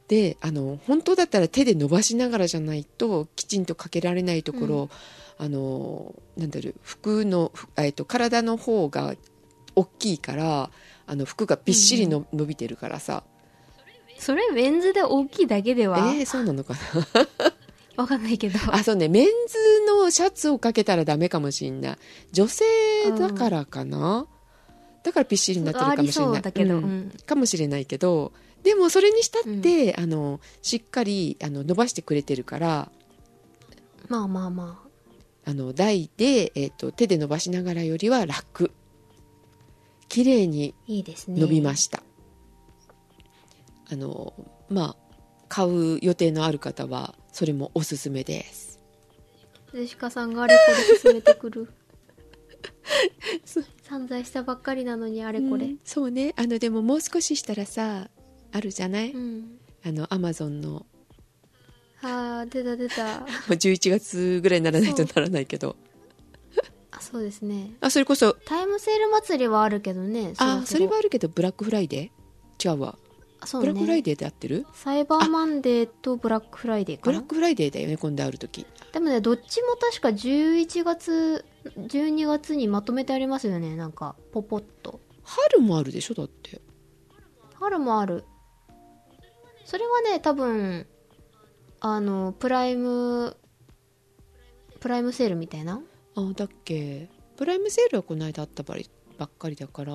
[0.09, 4.89] であの本当だったら手で伸ばしながらじゃないときちんとかけられないところ、
[5.37, 9.15] あのなんだろう服の、ふえっと体の方が
[9.77, 10.71] 大きいから
[11.07, 13.25] あの服がびっしりの、伸びてるからさ。
[14.19, 17.53] それメンズで大きいだけでえは、ー、そうなのかな
[17.97, 18.59] わかんないけど。
[18.73, 19.09] あそうね。
[19.09, 21.99] メンズのシャツをかけたらダメかもしんない。
[22.33, 22.65] 女性
[23.19, 24.27] だからかな、
[25.03, 26.43] だからびっしりになってるかもしれない。
[26.43, 26.85] だけど、うん。
[26.85, 27.13] うん。
[27.25, 28.33] かもしれないけど。
[28.63, 32.91] でもそれにしたって、あのしっかりあの伸ばしてくれてるから。
[34.09, 34.81] まあまあま
[35.47, 35.51] あ。
[35.51, 38.71] あの台で、えー、と手で伸ばしながらよりは楽。
[40.07, 42.05] 綺麗に伸びました、
[43.91, 44.33] あの
[44.69, 45.15] まあ
[45.49, 48.79] 買う予定のある方はそれもおすすめです。
[49.73, 51.69] ジェシカさんがあれこれ勧めてくる。
[53.83, 55.67] 散財したばっかりなのにあれこれ。
[55.67, 56.33] うんそうね。
[56.37, 58.09] あのでももう少ししたらさ
[58.53, 60.87] あるじゃない、うん、あのアマゾンの。
[62.03, 63.03] ああ出た出た。
[63.03, 65.75] まあ11月ぐらいにならないとならないけど。
[66.93, 67.75] あそうですね。
[67.81, 68.35] あそれこそ。
[68.45, 72.75] タイムセール祭りはあるけどねあそれははあるけどブラックフライデー？
[72.75, 72.97] 違うわ
[73.47, 74.67] そうブラックフライねデーで合ってる？
[74.73, 77.19] サイバーマンデーとブラックフライデーかな？
[77.19, 78.67] ブラックフライデーだよね今度ある時。
[78.93, 81.45] でもねどっちも確か11月
[81.77, 85.01] 12月にまとめてありますよねなんかポポッと。
[85.23, 86.61] 春もあるでしょだって。
[87.55, 88.25] 春もある。
[89.65, 90.87] それはね多分
[91.81, 93.37] あのプライム
[94.81, 95.81] プライムセールみたいな？
[96.17, 97.09] あだっけ。
[97.37, 98.89] プライムセールはこの間あったばり
[99.19, 99.95] ばっかりだから、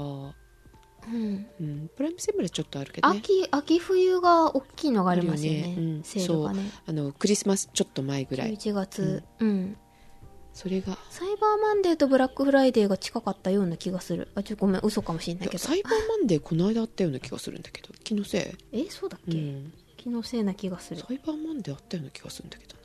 [1.08, 1.48] うん。
[1.60, 3.20] うん、プライムセールはちょっとあるけどね。
[3.20, 5.62] 秋秋冬が大きいのがありますよね。
[5.62, 5.76] ね。
[5.78, 6.04] うん。
[6.04, 6.72] セールがね。
[6.86, 8.54] あのクリスマスちょっと前ぐらい。
[8.54, 9.24] 11月。
[9.40, 9.78] うん、
[10.54, 10.98] それが。
[11.10, 14.30] サイバーマンデーとブラックフライデーが近かったような気がする。
[14.36, 15.64] あちょっとごめん嘘かもしれないけど。
[15.64, 21.02] サイバーマンデーこの間あったような気がするんだけど気のせえそうだっい、け、うん、気のせいな気がする。
[21.02, 22.76] サイバーマンデーあったような気がするんだけど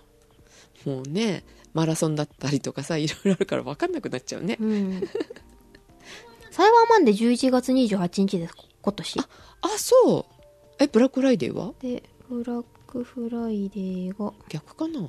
[0.87, 0.97] な。
[0.97, 4.57] もうねマラソンだったりとかさいろいろあるから分かんなくなっちゃうね。
[4.61, 5.03] うん
[6.55, 9.19] サイバーマンデー11月28日です今年。
[9.19, 9.25] あ
[9.77, 10.35] そう。
[10.79, 11.73] えブラックフライデーは？
[11.81, 14.33] でブラックフライデーが。
[14.51, 15.01] 逆かな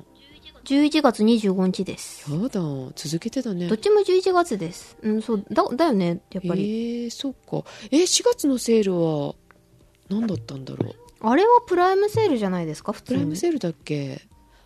[0.64, 2.28] ？11月25日です。
[2.28, 2.60] やだ
[2.96, 3.68] 続けてたね。
[3.68, 4.96] どっちも11月です。
[5.02, 7.62] うんそうだだよねやっぱり、えー、そっか。
[7.92, 9.36] え4月のセールは
[10.08, 10.94] 何だったんだろう？
[11.20, 12.92] あれはプライムセールじゃないですか？
[12.92, 13.20] 普プ通に。
[13.20, 14.20] ライムセールだっけ？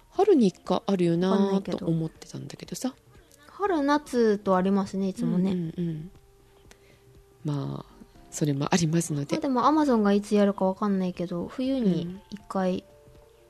[0.08, 2.94] 春に1回あるよなと思ってたんだけどさ。
[3.48, 6.10] 春夏とありますねいつもね、うんうんうん
[7.44, 9.36] まあそれもありますので。
[9.36, 12.22] まあ、でもアマゾンがいつやるかわかんないけど冬うにん。
[12.32, 12.84] 1回、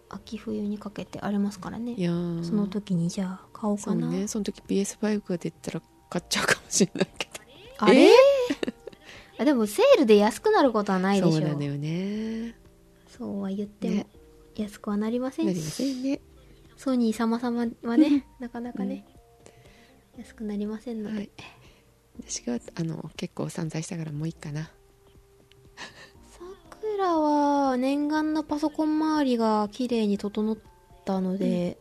[0.08, 1.94] 秋冬にかけてありますからね。
[1.94, 2.44] いやー。
[2.44, 4.26] その時にじゃあ買おうそうかな、ね。
[4.26, 7.32] その時 PS5 が出たら買っちゃうかもしれないけど。
[7.78, 8.14] あれ、え？
[9.38, 11.32] あでもセールで安くなることはないでしょ。
[11.32, 12.56] そうなのよね。
[13.08, 14.06] そうは言っても、ね。
[14.56, 16.20] 安くはなりませんなりませんね。
[16.76, 19.06] ソニー様々はね、なかなかね、
[20.18, 21.16] 安くなりませんので。
[21.16, 21.30] はい
[22.22, 24.62] 私があの結構散財したからもういいかな。
[24.64, 24.70] さ
[26.70, 30.56] くらは念願のパソコン周りが綺麗に整っ
[31.04, 31.78] たので、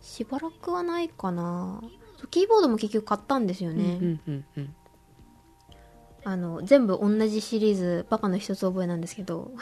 [0.00, 1.82] しばらくはないかな。
[2.30, 3.98] キーボードも結局買ったんですよね。
[4.00, 4.74] うんうんうん
[6.24, 9.52] あの、全部同じシリーズ、パパの一つ覚えなんですけど、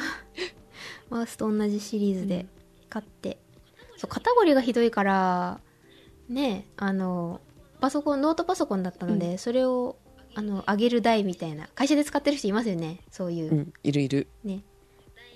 [1.11, 2.47] マウスと同じシリーズで
[2.89, 3.39] 買って、
[3.97, 5.61] そう、肩こりがひどいから、
[6.29, 7.41] ね、あの、
[7.81, 9.97] パソコン、ノートパソコンだったので、それを、
[10.35, 13.51] あの、上げる台みたいな、会社で使ってる人いますよね、そういう。
[13.51, 14.29] うんいるいる。
[14.45, 14.63] ね。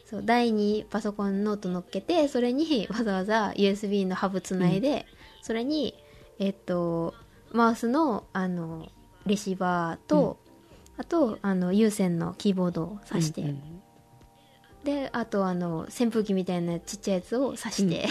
[0.05, 5.07] そう、台にパソコンノート乗っけて、それにわざわざ USB のハブつないで、
[5.43, 5.95] それに、
[6.39, 7.15] えっと、
[7.53, 8.89] マウスの、あの、
[9.27, 10.39] レシーバーと、
[10.97, 13.83] あと、あの、有線のキーボードを挿して、うんうん。
[14.85, 18.07] で、あと、あの、扇風機みたいなちっちゃいやつを挿して、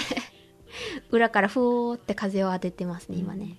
[1.10, 3.58] 裏からふーって風を当ててますね、今ね。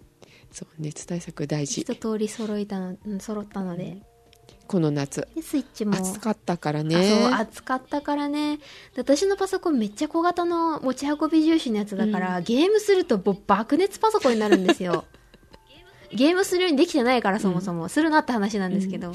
[0.57, 2.81] そう熱対策大事一通り揃えた
[3.21, 3.99] 揃ったので。
[4.67, 5.95] この夏で、スイッチも。
[5.95, 8.57] 暑かったからあね暑かったからね。
[8.57, 8.63] で
[8.97, 15.05] 私のパソコンめっちゃ小型の持ち運び重視のやつだから、ゲームすると爆熱パソコンになるんですよ。
[16.11, 17.91] ゲームするようにできてないからそもそも。
[17.91, 19.13] するなって話なんですけど。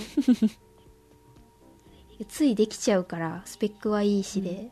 [2.30, 4.70] ついできちゃうから、スペックはいいしで。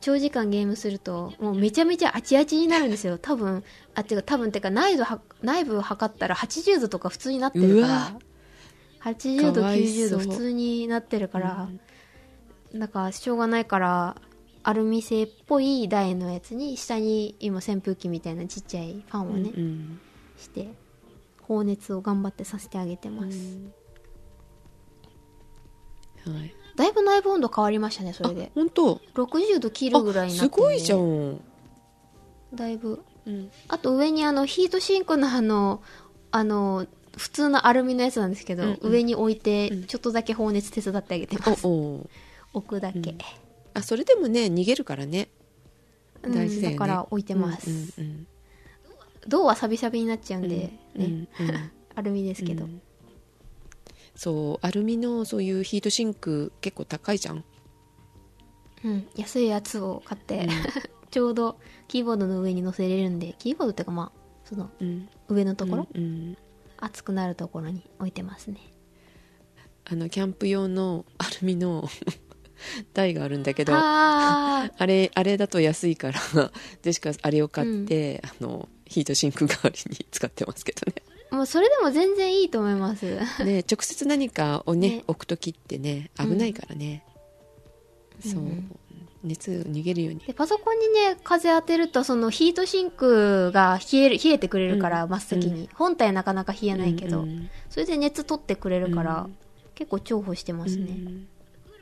[0.00, 3.18] 長時間ゲームすると、もうめちゃめちゃあちあちになるんですよ。
[3.18, 3.64] 多分、
[3.94, 8.18] あ、てか多分ってか内部は、内部測ったら80度とか普通になってるから。
[9.02, 11.68] 80度、かわい90そう度普通になってるから、
[12.74, 14.16] だからしょうがないから、
[14.62, 20.00] アルミ製っぽい台のやつに、下に今扇風機みたいなちっちゃいファンをね、うん
[20.36, 20.68] して、
[21.40, 23.58] 放熱を頑張ってさせてあげてます。
[26.26, 28.52] はいだいぶ内部温度変わりましたね、それで。
[28.54, 31.40] 本当？60度切るぐらいになって、すごいじゃん。
[32.54, 33.02] だいぶ。
[33.26, 33.50] うん。
[33.68, 35.82] あと上にあの、ヒートシンクのあの、
[36.30, 38.92] あの、普通のアルミのやつなんですけど、うんうん。
[38.92, 41.66] 上に置いてうん、ちょっとだけ放熱手伝ってあげてます。
[41.66, 42.10] おお
[42.54, 42.98] 置くだけ。
[42.98, 43.18] うん。
[43.74, 45.28] あそれでもね逃げるからね。
[46.22, 46.78] うん大事だよね。
[46.78, 47.70] だから置いてます。
[48.00, 48.26] うんうん
[49.28, 51.20] 銅はサビサビになっちゃうんで、うん。
[51.20, 51.70] ね、うんうん。
[51.94, 52.80] アルミですけど、うん
[54.20, 57.42] そうアルミのそういうヒートシンク結構高いじゃん。
[58.84, 60.46] うん安いやつを買って、
[61.10, 61.58] ちょうど
[61.88, 65.08] キーボードの上に乗せれるんでキーボードっていうかまあそのうん。
[65.28, 66.36] 上のところ、うんうん。
[66.76, 68.58] 熱くなるところに置いてますね。
[69.86, 71.88] あのキャンプ用のアルミの
[72.92, 76.20] 台があるんだけどああれあれだと安いから
[76.82, 83.04] ジェシカあれを買って、あのヒートシンク代わりに使ってますけどあもうそれでも全然いいと思います。
[83.04, 85.04] ねね直接何かをねね。
[85.06, 87.04] 置く時ってね危ないからね、
[88.20, 88.76] そう、うん
[89.22, 90.20] 熱逃げるように。
[90.20, 95.10] でパソコンにね風当てるとそのヒートシンクが冷える冷えてくれるから、うん。
[95.10, 97.28] 真っ先に、本体なかなか冷えないけど、うん。
[97.28, 99.36] うんそれで熱取ってくれるから、うん。
[99.74, 101.28] 結構重宝してますね、うん。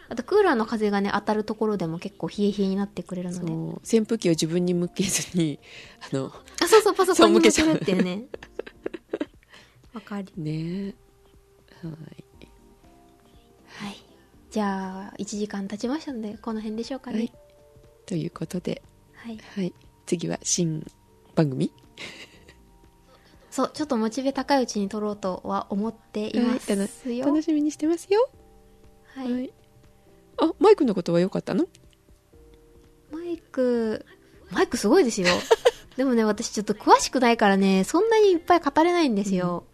[0.08, 3.98] あとクーラーの風がね当たるところでも結構冷え冷えになってくれるので。
[3.98, 5.60] 扇風機を自分に向けずに
[6.12, 8.02] あのあそうそうパソコンに向けるっていう。
[8.02, 8.24] ね
[9.94, 10.94] わかるね。
[11.82, 12.28] はい。
[13.66, 13.96] はい。
[14.50, 17.18] じゃあ1時間経ちましたのでこの辺でしょうかね。
[17.18, 17.32] はい。
[18.06, 18.82] ということで、
[19.14, 19.72] はい、はい、
[20.06, 20.84] 次は新
[21.34, 21.72] 番組。
[23.50, 26.72] そうちょっとモチベ高いうちに撮ろうとは思っています
[27.08, 27.18] はい。
[27.18, 28.30] よ楽しみにしてますよ。
[29.14, 29.52] はい、
[30.36, 31.66] あマイクのことは良かったの？
[33.10, 34.04] マイク
[34.50, 35.28] マイクすごいですよ
[35.98, 39.64] でもね私ちょっと詳しくないからねそんなにいっぱい語れないんですよ、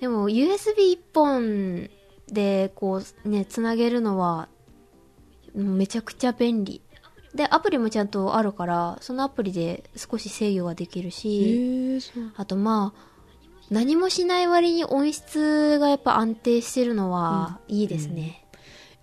[0.00, 1.88] でも USB1 本
[2.26, 4.48] でこうねつなげるのは
[5.54, 6.82] うんめちゃくちゃ便利。
[7.32, 12.00] でアプリもちゃんとあるからそのアプリで少し制御ができるし
[12.36, 13.12] あとまあ
[13.70, 18.44] 何もしない割に音質がやっぱ安定してるのはいいですね、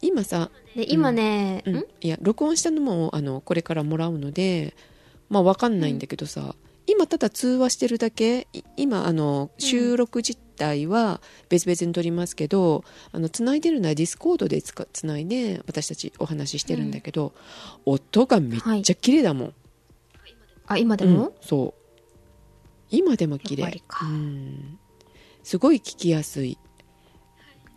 [0.01, 1.75] 今さ、で今ね、うん。
[1.77, 1.85] ん？
[2.01, 4.75] いや録音したのもあのこれからもらうので
[5.29, 6.55] まあわかんないんだけどさ、
[6.87, 17.33] 今ただ通話してるだけい今あの収録自体は別々に撮りますけど、あの繋いでるのはディスコードでつかつないで私たちお話ししてるんだけど、
[17.85, 19.53] 音がめっちゃ綺麗だもん、
[20.67, 21.79] あ今でも、うんそう。
[22.91, 23.83] 今でも綺麗。
[24.01, 24.79] うん。
[25.43, 26.57] すごい聞きやすい。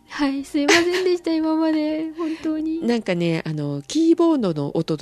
[0.09, 2.11] はい、すいませんでした、今まで。
[2.17, 2.85] 本当に。
[2.85, 4.97] なんかねあのキーボードの音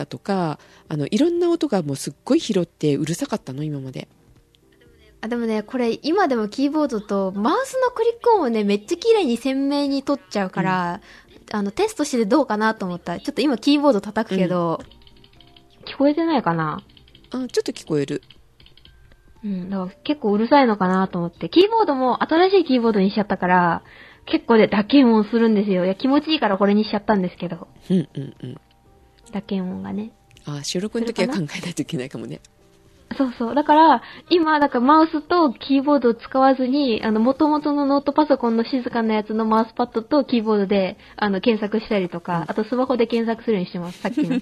[0.00, 4.08] だだとかあのいろんな音がもうすっごい拾ってうるさかったの今まで
[5.22, 11.02] あ、でもね、これ、今でもキーボードと、マウスのクリック音をね、めっちゃ綺麗に鮮明に撮っちゃうから、
[11.52, 13.20] あの、テストしてどうかなと思った。
[13.20, 14.80] ちょっと今キーボード叩くけど、
[15.84, 16.80] 聞こえてないかな？
[17.32, 18.22] あちょっと聞こえる
[19.44, 21.50] うん、だから結構うるさいのかなと思って。
[21.50, 23.82] キーボードも新しいキーボードにしちゃったから、
[24.24, 25.84] 結構で打鍵音するんですよ。
[25.84, 27.68] いや、気持ちいいからこれにしちゃったんですけど。
[27.90, 28.60] うんうんうん
[29.30, 30.12] 打鍵音がね。
[30.46, 32.40] あ収録の時は考えないといけないかもね
[33.18, 33.54] そうそう。
[33.54, 43.98] だから、今、だからマウスとキーボードを使わずに、あの、元々のノートパソコンの静かなやつのマウスパッドとキーボードで、あの、検索したりとか、あとスマホで検索するようにしてます。
[43.98, 44.40] さっきの。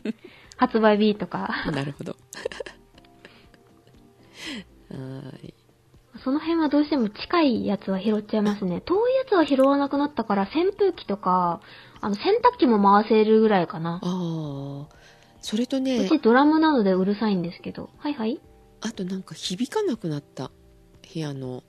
[0.59, 1.49] 発売日とか。
[1.73, 2.17] なるほど
[4.91, 4.97] は
[5.43, 5.55] い
[6.25, 8.81] その辺はどうしても近いやつは拾っちゃいますね。
[8.81, 11.61] 遠いやつは拾わなくなったから、扇風機とか、
[12.01, 14.01] あの、洗濯機も回せるぐらいかな。
[14.03, 14.95] ああ
[15.41, 17.91] それとうねちドラムなのでうるさいんですけど。
[17.99, 18.41] はいはい。
[18.81, 20.51] あとなんか響かなくなった
[21.13, 21.63] 部屋の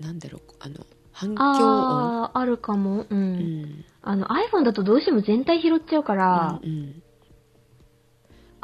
[0.00, 3.02] なんだろうあの反響音あー、あるかも。
[3.02, 3.06] う。
[3.08, 7.02] うんんあの、iPhone だとどうしても全体拾っちゃうから、うんうん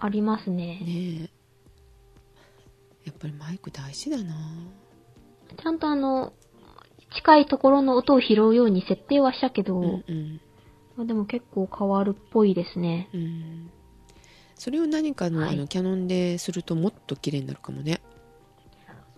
[0.02, 0.80] ありますね。
[0.80, 1.30] ね
[3.04, 4.34] えやっぱりマイク大事だな
[5.62, 6.32] ちゃんとあの、
[7.16, 10.49] 近いところの音を拾うように設定はしたけど、うんうんま
[11.02, 13.08] あでも結構変わるっぽいですね。
[13.12, 13.70] うん。
[14.56, 15.54] それを何かの,、はい。
[15.54, 18.00] あのキャノンでするともっと綺麗になるかもね。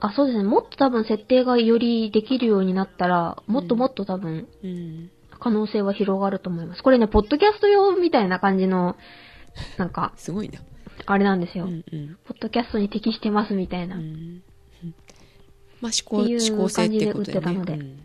[0.00, 0.44] あ、そうですね。
[0.44, 5.10] もっと多分設定がよりできるようになったら、もっともっと多分うん。
[5.42, 6.82] 可能性は広がると思います。
[6.82, 8.96] これね、ポッドキャスト用みたいな感じの、
[9.76, 10.60] なんか、 すごいな。
[11.06, 11.64] あれなんですよ。
[11.64, 12.18] うんうん。
[12.24, 13.96] ポッドキャストに適してますみたいな。
[13.96, 14.42] うんうん。
[15.80, 17.44] まあ思考思考性ってことだよね。
[17.44, 17.72] 感じで。
[17.72, 18.02] 売って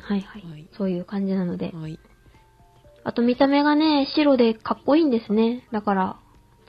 [0.00, 0.68] はいはい、はい。
[0.76, 1.70] そういう感じなので。
[1.70, 1.82] うん。
[1.82, 1.98] はい
[3.08, 5.66] あと見た目がね、白でかっこいいんですね。
[5.72, 6.16] だから、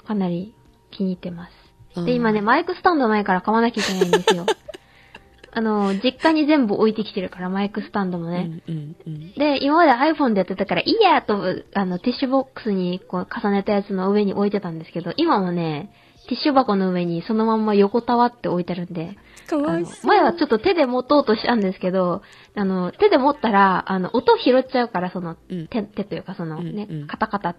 [0.08, 0.56] かなり
[0.90, 1.50] 気に入ってま
[1.96, 2.06] す。
[2.06, 4.46] で、今ね、マイクスタンド前から買わなきゃいけないんですよ。
[5.52, 8.62] あの、実家に全部置いてきてるから、マイクスタンドもね。
[8.70, 15.92] うんうんうんで、今まで iPhone でやってたから、いいやと、あの、ティッシュボックスにこう重ねたやつの上に置いてたんですけど、今もね、
[16.30, 19.18] ティッシュ箱の上にそのまんま横たわって置いてあるんで、
[19.48, 20.08] かわいそう。
[20.08, 22.22] 前はちょっと手で持とうとしたんですけど、
[22.56, 25.68] あの、手で持ったら、あの、音拾っちゃうから、その、うん。
[25.68, 27.08] 手、手というか、そのね、うんうん。
[27.08, 27.56] カタカタ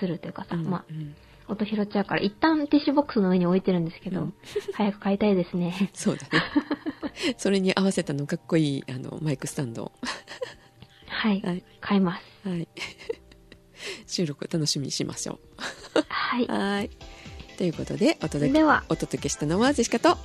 [0.00, 1.14] するというかさ、うんまあう、ん。
[1.48, 4.34] 音拾っちゃうから、一旦ティッシュボックスの上に置いてるんですけど、うん。
[4.72, 5.74] 早く買いたいですね。
[5.92, 6.42] そうだね。
[7.36, 9.84] それに合わせたのかっこいいあのマイクスタンド。
[9.84, 9.92] を
[11.08, 11.62] はい、はい。
[11.82, 12.48] 買います。
[12.48, 12.66] はい。
[14.06, 15.38] 収録楽しみにしましょ
[16.08, 16.44] はい。
[16.46, 16.90] うはい
[17.56, 18.84] ということでお届けでは。
[18.90, 20.10] お届けしたのはジェシカと。
[20.10, 20.18] は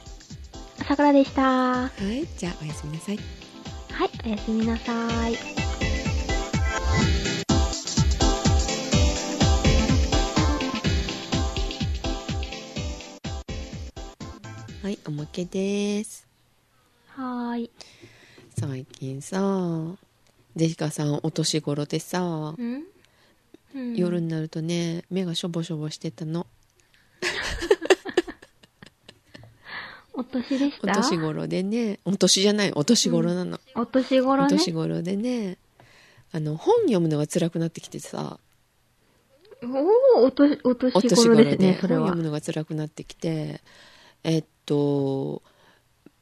[0.86, 1.42] さくらでした。
[1.42, 3.16] はいじゃあおやすみなさい。
[3.16, 3.20] い、
[4.26, 4.92] おやすみなさ
[5.30, 5.36] い。
[14.84, 16.28] はいおまけです。
[17.16, 17.72] はーい。
[18.60, 19.38] 最近さ
[20.58, 22.84] ジェシカさんお年頃でさ、ん、
[23.74, 23.96] うん。
[23.96, 26.46] 夜になるとね目がしょぼしょぼしてたの
[30.14, 30.92] お年でした？
[30.92, 32.00] お年頃でね。
[32.06, 32.72] お年じゃない。
[32.74, 34.50] お年頃なの、お年頃おね。
[34.58, 35.58] 年頃でね。
[36.34, 38.40] あの本読むのが辛くなってきてさ。
[39.64, 42.02] おー、おと、お年お年頃頃でですね、それは。
[42.02, 42.30] 本読む。
[42.30, 43.62] のが辛くなってきて。
[44.24, 45.42] えっと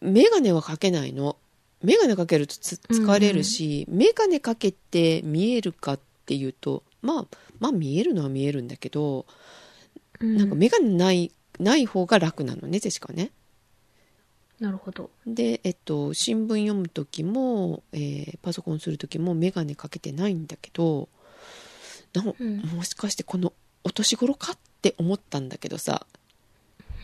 [0.02, 1.36] 眼鏡はかけないの。
[1.84, 7.26] 眼鏡かけるとつ疲れるし、眼鏡かけて見えるかっていうとまあ
[7.60, 9.26] まあ見えるのは見えるんだけど、
[10.20, 10.50] うんなん。
[10.50, 13.32] か眼鏡ないない方が楽なのねジェシカね
[14.60, 15.10] なるほど。
[15.26, 21.10] で、えっと、新聞読む時も、えーパソコンする時も眼鏡かけてないんだけど
[22.14, 22.58] なうん。
[22.76, 23.54] もしかしてこの
[23.84, 26.06] お年頃かって思ったんだけどさ、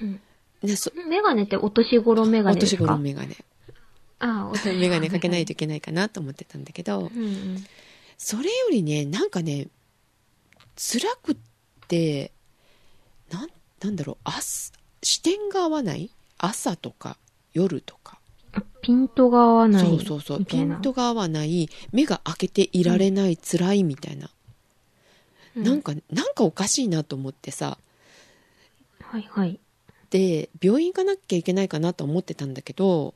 [0.01, 0.20] うん。
[0.62, 2.86] ね、そメガネってお年頃メガお年ネですか？
[2.86, 3.36] 頃眼鏡。
[4.20, 7.12] ああ、お年頃眼鏡かけないといけないかなと思ってたんだけど。
[7.14, 7.66] うんうん。
[8.18, 9.68] それよりねなんかね
[10.78, 11.38] 辛くっ
[11.89, 12.32] て
[13.30, 13.49] なん
[13.82, 14.72] なんだろう朝
[15.03, 16.10] 視点が合わない？
[16.38, 17.18] 朝とか
[17.56, 18.20] 夜とか。
[18.82, 19.86] ピントが合わない。
[19.86, 20.45] そうそうそう。
[20.45, 21.70] ピントが合わない。
[21.91, 24.30] 目が開けていられない、辛いみたいな、
[25.56, 27.78] うなんかなんかおかしいなと思ってさ。
[29.01, 29.60] はいはい。
[30.12, 33.16] で病院行かなきゃいけないかなと思ってたんだけど、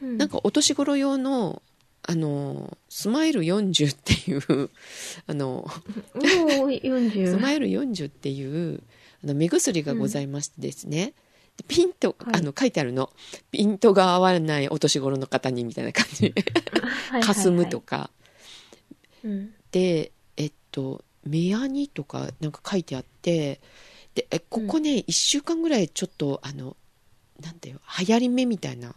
[0.00, 0.16] うん。
[0.16, 1.60] なんかお年頃用の
[2.04, 4.70] あのスマイル40っていう
[5.26, 5.66] あの
[6.14, 7.36] おー、40。
[7.36, 8.80] スマイル40っていう
[9.22, 11.14] あの 目薬がございましてですね、で
[11.68, 12.36] ピント、はい。
[12.36, 13.10] あの書いてあるの。
[13.50, 16.34] ピントが合わないお年頃の方にみたいな感じ。
[17.22, 17.98] かすむとか。
[17.98, 18.10] か
[19.24, 19.54] うん。
[19.70, 23.60] でえっと目やにとかなんか書いてあって
[24.14, 26.76] でえここね、1週間ぐらいちょっとあの
[27.40, 28.94] なんていう流行り目みたいなの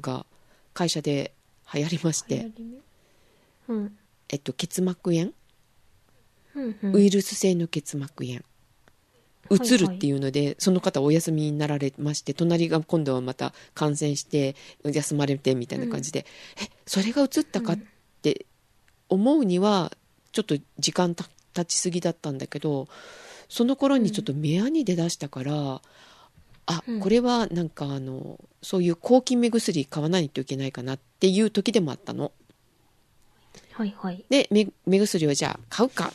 [0.00, 0.26] が
[0.74, 1.32] 会社で
[1.72, 2.50] 流行りまして、
[3.68, 3.96] うん。
[4.30, 5.30] えっと、結膜炎、
[6.54, 6.94] うんうん。
[6.96, 8.40] ウイルス性の結膜炎
[9.50, 16.26] 移るっていうので、その方お休みになられまして、隣が今度はまた感染して、休まれてみたいな感じで、
[16.62, 17.78] え、それが移ったかっ
[18.22, 18.46] て
[19.08, 19.92] 思うには、
[20.32, 21.24] ちょっと時間た
[21.54, 22.88] 経ちすぎだったんだけど、
[23.48, 25.80] その頃にちょっと目やに出だしたから、
[26.70, 32.30] あうんこれはなんかあのそういう抗菌目薬買わないといけないかなっていう時でもあったの。
[33.72, 34.22] はいはい。
[34.28, 36.12] で目目薬をじゃあ買うか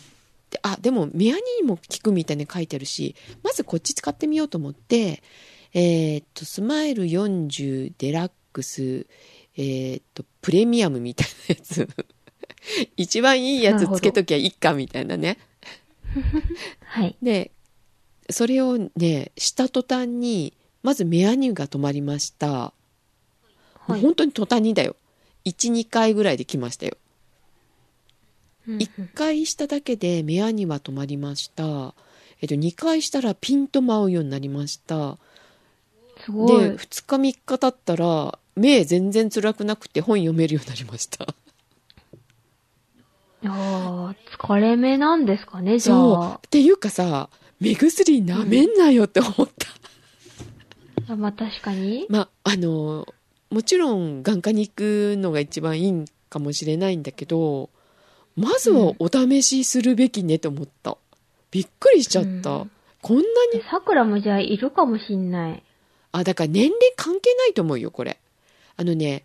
[0.61, 5.23] あでも目やににも効くみたいに書いてあるしまずこっち使ってみようと思って
[5.73, 9.07] えーっとスマイル40デラックス
[9.55, 11.87] えーっとプレミアムみたいなやつ。
[12.97, 15.37] 一番いいやつつけときゃいいかみたいなね。
[16.85, 17.15] はい。
[17.21, 17.51] で
[18.29, 22.73] それをねした途端にまず目やにが止まりました、
[23.87, 24.01] はい。
[24.01, 24.95] 本当に途端にだよ。
[25.45, 26.93] 12回ぐらいで来ましたよ。
[26.95, 27.02] うん
[28.67, 31.93] 1回しただけで目やには止まりました、
[32.41, 35.17] えっと、2回したらピンと舞うようになりました
[36.23, 36.61] すごい。
[36.61, 41.25] で2日3日経ったら目全然辛くなくて本読めるようになりました
[43.45, 46.39] ああ、疲れ目なんですかね、じゃそうあ。
[46.47, 49.33] っていうかさ目薬なめんなよって思っ
[51.07, 52.05] た、あまあ確かに。
[52.09, 53.05] まああの
[53.49, 57.69] もちろん眼科に行くのが一番いいんかもしれないんだけど
[58.35, 60.97] まずはお試しするべきねと思った、
[61.51, 62.71] びっくりしちゃった、うん。
[63.01, 63.23] こんな
[63.53, 65.63] にさくらもじゃあいるかもしんない。
[66.11, 68.19] あだから年齢関係ないと思うよこれ。
[68.77, 69.23] あのね。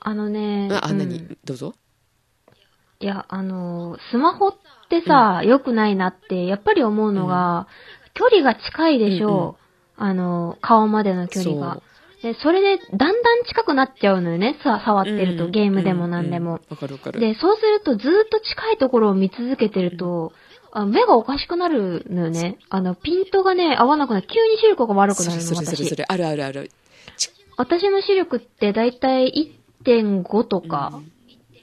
[0.00, 0.68] あのね。
[0.72, 0.98] ああ、うん。
[0.98, 1.74] 何どうぞ。
[3.00, 4.52] いや、あのー、スマホっ
[4.90, 7.66] てさ、良、くないなって、やっぱり思うのが、
[8.12, 10.02] 距離が近いでしょう。
[10.02, 11.82] あのー、顔までの距離が。
[12.22, 14.58] で、それで、だんだん近くなっちゃうのよね。
[14.62, 16.50] さ、触ってると、うんゲームでも何でも。
[16.50, 16.62] うんうん。
[16.70, 17.20] わかるわかる。
[17.20, 20.32] で、そうすると、ずーっと近いところを見続けてると、
[20.72, 22.58] あ目がおかしくなるのよね。
[22.68, 24.26] あの、ピントがね、合わなくなる。
[24.26, 26.70] 急に視力が悪くなるの、それそれそれあるあるある。
[27.56, 29.54] 私の視力ってだいたい
[29.84, 31.00] 1.5とか、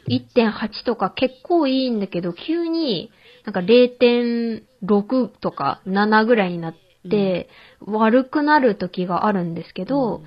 [0.10, 3.12] 1.8とか結構いいんだけど、急に
[3.46, 6.76] なんか0.6とか7ぐらいになっ
[7.10, 7.50] て、
[7.82, 10.22] 悪くなる時があるんですけど、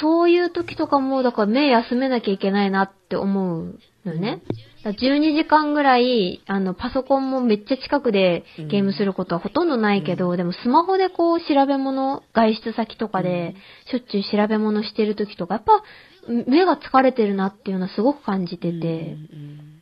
[0.00, 4.42] そういう時とかも、だから目休めなきゃいけないなって思うのね。
[4.82, 13.54] だから12時間ぐらい、あの、パソコンもめっちゃ近くでゲームすることはほとんどないけど、でもスマホでこう調べ物、外出先とかで
[13.90, 15.82] しょっちゅう調べ物してる時とか、やっぱ
[16.28, 19.72] 目が疲れてるなっていうのはすごく感じてて、うん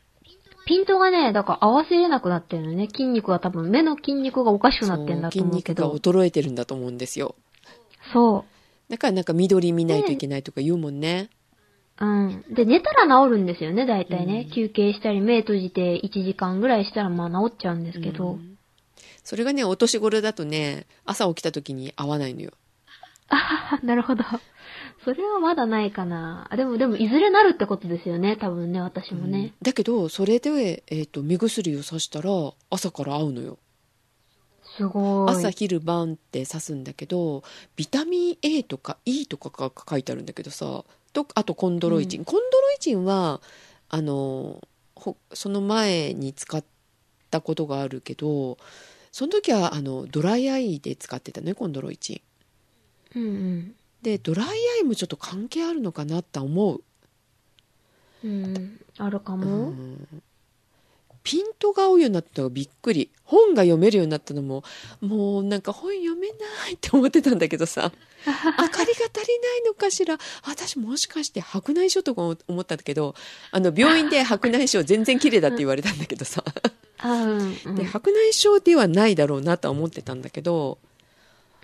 [0.67, 2.87] ピントがね、だから合わせれなくなってるのね。
[2.91, 6.11] 筋肉が多分、目の筋肉がおかしくなってんだと思うけ筋肉がど。
[6.11, 7.35] 衰えてるんだと思うんですよ
[8.11, 8.54] そう。
[8.89, 11.29] だからなんか緑見ないといけないとか言うもんね、
[11.99, 12.43] うん。
[12.53, 14.49] で、寝たら治るんですよね、大体ね。
[14.53, 18.37] 休憩したり、目閉じて1時間ぐらいしたら、まあ治っちゃうんですけど。
[19.25, 22.51] それがねお年頃だとね朝起きた時に合わないのよ
[23.27, 24.23] あはは、なるほど。
[25.03, 26.47] それはまだないかな。
[26.51, 29.53] あでも、でも、いずれなるってことですよね、多分ね、私もね。
[29.63, 32.29] だけどそれで、えー、と目薬をさしたら
[32.69, 33.57] 朝から合うのよ
[34.75, 35.31] すごい。
[35.31, 37.43] 朝昼晩って刺すんだけど
[37.75, 43.41] ビタミン A とか E とかが書いてあるんだけどさとあとコンドロイチン、コンドロイチンは
[43.89, 44.61] あの
[44.95, 46.63] ほその前に使っ
[47.31, 48.57] たことがあるけど
[49.11, 52.21] その時はあのドライアイで使ってたねコンドロイチ
[53.15, 53.75] ンうんうん。
[54.01, 56.81] でドライアイもちょっと関係あるのかなって思う、
[58.23, 58.79] うん。
[58.97, 59.45] あるかうも。
[59.69, 60.07] ん
[61.25, 63.09] ピントが合うようになったのがびっくり。
[63.25, 64.63] 本が読めるようになったのも
[65.01, 66.35] もうなんか本読めな
[66.69, 67.91] いって思ってたんだけどさ。
[68.27, 70.17] 明かりが足りないのかしら。
[70.43, 73.15] 私もしかして白内障とか思ったんだけど
[73.51, 76.43] あの病院で白内障全然綺麗だって言われたんだけどさ。
[77.75, 80.77] で白内障ではないだろうなとは思ってたんだけど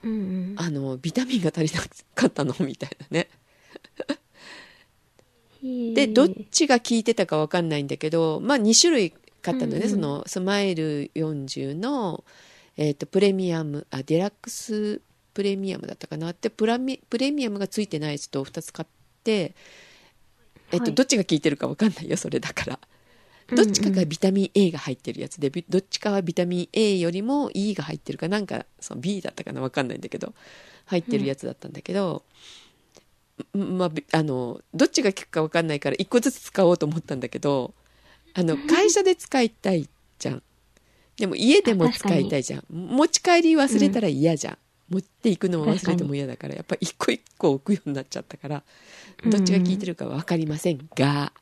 [0.03, 0.55] うんうん。
[0.57, 1.79] あのビタミンが足りな
[2.15, 3.29] かったのみたいなね。
[5.93, 9.89] でどっちが効いてたか分かんないんだけどまあ2種類買ったのね、うんうん。
[9.89, 12.23] そのスマイル40の、
[12.77, 15.01] えー、とプレミアムあデラックス
[15.34, 16.31] プレミアムだったかな。
[16.31, 18.88] ってプラミプレミアムがついてないやつと2つ買っ
[19.23, 19.55] て、
[20.72, 20.93] えっとはい。
[20.93, 22.80] どっちが効いてるか分かんないよそれだから。
[23.55, 30.34] どっちかがビタミン A が入ってるやつでビどっちかはビタミン A よりも E が入ってるかなんかその B だったかな分かんないんだけど
[30.85, 32.23] 入ってるやつだったんだけど、
[33.57, 33.77] ん。
[33.77, 37.73] まあび、あのどっちが効くか分かんないから1個ずつ使おうと思ったんだけど
[38.34, 39.88] あの会社で使いたい
[40.20, 40.44] じゃん。
[41.18, 42.64] でも家でも使いたいじゃん。
[42.70, 44.58] 持ち帰り忘れたら嫌じゃん、
[44.90, 48.64] 持っていくのも忘れても嫌だからやっぱ一個一個置くようになっちゃったから
[49.26, 51.34] どっちが効いてるか分かりませんが、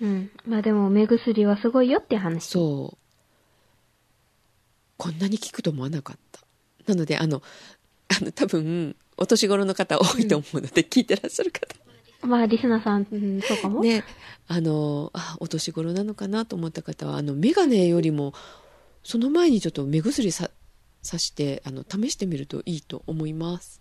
[0.00, 0.30] うん。
[0.46, 2.44] まあでも、目薬はすごいよって話。
[2.44, 2.98] そう。
[4.96, 6.40] こんなに効くと思わなかった。
[6.86, 7.42] なのであの
[8.08, 11.74] あの多分お年頃の方多いと思うので、聞いてらっしゃる方
[12.22, 13.80] まあ、リスナーさん、うん、そうかも。
[13.82, 14.04] ね
[14.48, 18.34] あのあお年頃なのかなと思った方はあの眼鏡よりも
[19.02, 20.50] その前にちょっと目薬さ
[21.02, 23.80] さしてあの試してみるといいと思います。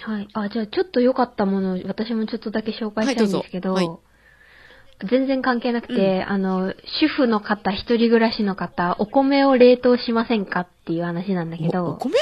[0.00, 0.28] はい。
[0.32, 4.02] あ、じゃあちょっと良かったものを私もちょっとだけ紹介したいんですけど、はいどうぞ。
[5.10, 12.14] 全然関係なくて、あの、主婦の方、一人暮らしの方、お米を冷凍しませんかっていう話なんだけど、米お米、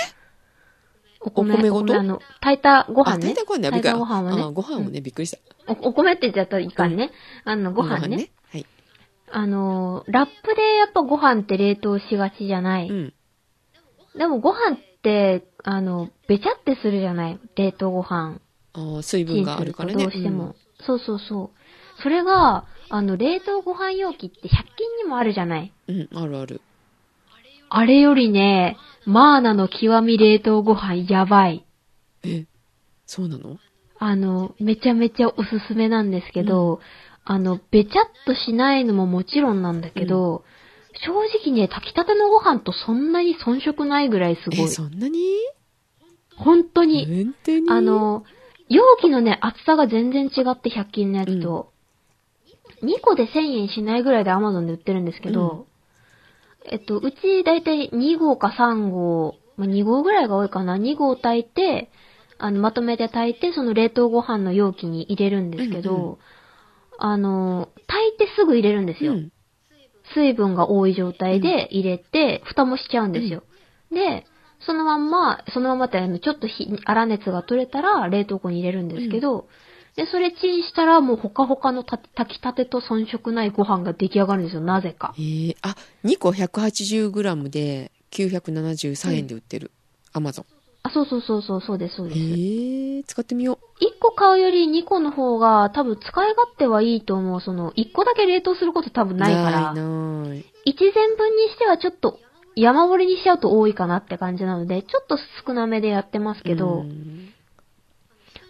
[1.21, 1.99] お米ごと？
[1.99, 3.21] あの、炊いたご飯あね。
[3.21, 4.43] 炊いたご飯ね炊いたご飯をね。
[4.43, 5.39] あご飯をねびっくりした
[5.69, 7.11] おお米って言っちゃったらいかんね。
[7.45, 8.31] あの、ご飯ね。
[8.51, 8.67] はい
[9.33, 12.89] あの、ラップでやっぱご飯って冷凍しがちじゃない。
[12.89, 13.15] うん
[14.17, 18.41] でもご飯って、あの、べちゃってするじゃない冷凍ご飯。
[18.73, 20.57] あー水分があるからねどうしても。
[20.85, 22.03] そうそうそう。
[22.03, 26.61] それが、あの、冷凍ご飯容器って100均にもあるじゃないうん、うん、あるある
[27.69, 31.65] あれよりね、マーナの極み冷凍ご飯やばい。
[32.23, 32.47] え
[33.07, 33.59] そうなの？
[33.99, 36.81] あの、めちゃめちゃおすすめなんですけど、
[37.25, 40.45] あの、べちゃっとしないのももちろんなんだけど、
[41.07, 44.69] 正直ね、炊きたてのご飯とそんなに遜色ないぐらいすごえい。
[44.69, 45.37] そんなに？
[46.37, 47.31] 本当に。
[47.69, 48.25] あの、
[48.69, 51.73] 容器のね、厚さが全然違って100均のやつと、
[52.83, 55.67] 2個で1000円しないぐらいで Amazon で売ってるんですけど、
[56.71, 61.91] えっと、うちだいたい2号か3号、まあ、2号ぐらいが多いかな、2号炊いて、
[62.39, 66.19] あの、まとめて炊いて、その冷凍ご飯の容器に入れるんですけど、うんうん
[67.03, 69.13] あの、炊いてすぐ入れるんですよ。
[69.13, 69.33] うん。
[70.15, 73.43] 水分が多い状態で入れて、蓋もしちゃうんですよ。
[73.91, 74.27] で、
[74.67, 79.49] そのまんま、そのままってあのちょっとひ粗熱が取れたら冷凍庫に入れるんですけど、
[79.97, 85.15] で、それチンしたらもうほかほかのた炊きたてと遜色ないご飯が出来上がるんですよ、なぜか。
[85.19, 85.21] え。
[85.21, 89.71] ー、あ2個 180g で973円で売ってる、
[90.13, 90.45] アマゾン
[90.83, 92.21] あ、そうそうそうそう、そうです、そうえです。
[92.21, 97.41] ー、使ってみよ1個買うより2個の方が多分使い勝手はいいと思う。
[97.41, 99.73] その、1個だけ冷凍すること多分うないから。
[99.75, 99.81] な
[100.27, 100.39] いない。
[100.39, 100.45] 1
[100.79, 102.19] 膳分にしてはちょっと
[102.57, 107.33] 山盛りにしちゃうと多いかなって感じなので、ちょっと少なめでやってますけど、うん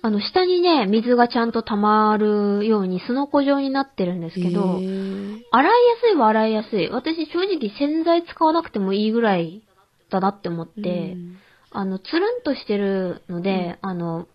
[0.02, 6.88] あの、下にね、水がちゃんと溜まるようにすのこ状になってるんですけへど、ー洗いやすいは洗いやすい。
[6.88, 9.62] 私正直洗剤使わなくてもいいぐらい
[10.10, 11.36] だなって思って、うん。
[11.72, 14.26] あの、つるんとしてるので、あの、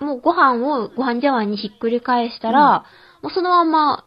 [0.00, 2.84] もうご飯をご飯茶碗にひっくり返したら、
[3.22, 4.04] もうそのまま、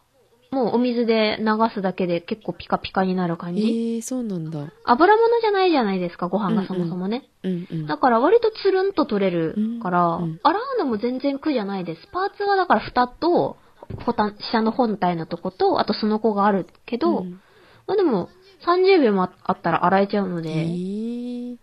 [0.51, 3.67] もうお水で流すだけで結構ピカピカになる感えじ。
[3.67, 4.59] ー、そうなんだ。
[4.85, 7.29] 油物じゃないじゃないですか、ご飯がそもそもね。
[7.43, 7.87] うんうん。
[7.87, 10.39] だから割とつるんと取れるから、うんうん。
[10.43, 12.07] 洗うのも全然苦じゃないです。
[12.11, 13.57] パーツはだから蓋と、
[14.05, 17.41] ボタン、下の本体のとこと、あとその子があるけど、うん。
[17.85, 18.29] まあでも、
[18.65, 21.57] 30秒もああったら洗えちゃうのえで、ー、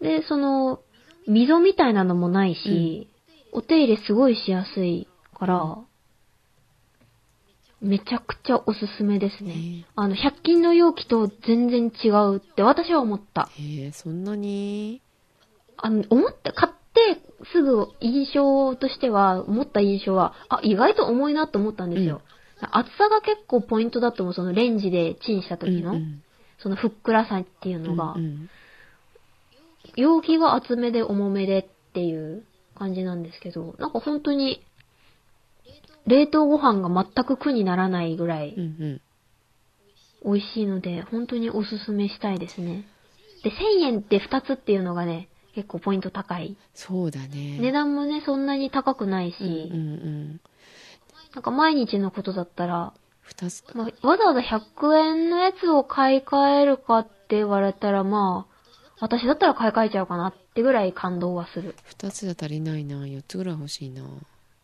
[0.00, 0.80] で、その、
[1.26, 3.08] 溝みたいなのもないし、
[3.52, 5.08] お手入れすごいしやすい
[5.38, 5.78] から、
[7.82, 9.52] めちゃくちゃおすすめですね。
[9.52, 9.54] え。
[9.56, 13.48] ーあの、100均の容器と全然違うって私は思った。
[13.58, 15.02] えー、そんなに？
[15.76, 17.20] あの、思って、買って
[17.52, 22.22] すぐ印象としては、思った印象は、あ、意外と重いなと思ったんですよ。
[22.60, 26.22] 厚さが結構ポイントだと思う、そのレンジでチンした時の、うんうん。
[26.62, 28.50] そのふっくらさっていうのが、うんうん。
[29.96, 32.44] 容器が厚めで重めでっていう
[32.76, 34.64] 感じなんですけど、なんか本当に、
[36.06, 39.00] 冷凍ご飯が全く苦にならないぐらいうんうん。
[40.24, 42.86] 美味しいので、本当におすすめしたいですね。
[43.42, 46.56] で、1000円って2つっていうのがね、結構ポイント高い。
[46.74, 47.58] そうだね。
[47.60, 50.40] 値段もね、そんなに高くないし、うんうんうん。
[51.34, 53.64] なんか毎日のことだったら、二つ。
[53.74, 58.52] まあ、わざわざ100円のやつを買い替えるかって言われたら、まあ、
[59.00, 61.74] 私だったら買い替えちゃうかなってぐらい感動はする。
[61.84, 63.06] 二つじゃ足りないな。
[63.06, 64.04] 四つぐらい欲しいな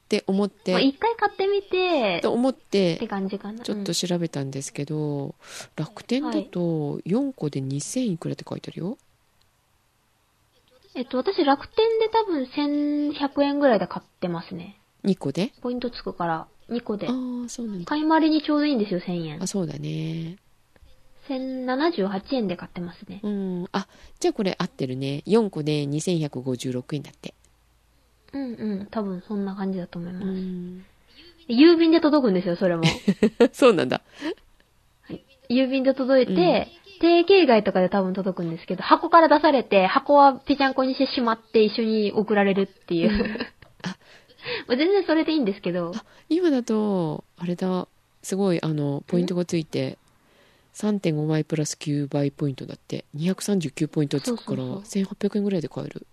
[0.09, 3.63] って思っまあ、て一回買ってみて、と思っってて感じかな。
[3.63, 5.35] ちょっとうん調べたんですけど、
[5.77, 8.97] 楽天だと4個で2000いくらって書いてあるよ。
[10.95, 12.45] えっと、私楽天で多分
[13.13, 14.81] 1100円ぐらいで買ってますね。
[15.05, 15.53] 2個で？
[15.61, 17.07] ポイントつくから、2個で。
[17.07, 17.11] あ。
[17.11, 17.85] あそうなんだ。
[17.85, 19.43] 買い回りにちょうどいいんですよ、1000円。
[19.43, 19.47] あ。
[19.47, 20.39] そうだね。
[21.29, 23.21] 1078円で買ってますね。
[23.23, 23.67] うん。
[23.73, 23.87] あ
[24.21, 25.23] じゃあこれ合ってるね。
[25.27, 27.35] 4個で2156円だって
[28.33, 30.27] うんうん、多分そんな感じだと思います。
[30.27, 30.85] うん。
[31.49, 32.85] 郵便で届くんですよ、それも。
[33.53, 34.03] そうなんだ。
[35.49, 36.69] 郵便で届いて、
[37.01, 43.11] 定型外とかで多分届くんですけど、箱から出されて、箱はぺちゃんこにしてしまって一緒に送られるっていう。
[44.67, 45.93] まあ全然それでいいんですけど、
[46.29, 47.89] 今だとあれだ。
[48.23, 49.97] すごいあのポイントがついて
[50.75, 53.05] 3.5倍プラス9倍ポイントだって。
[53.17, 56.07] 239ポイントつくからそう1800円ぐらいで買える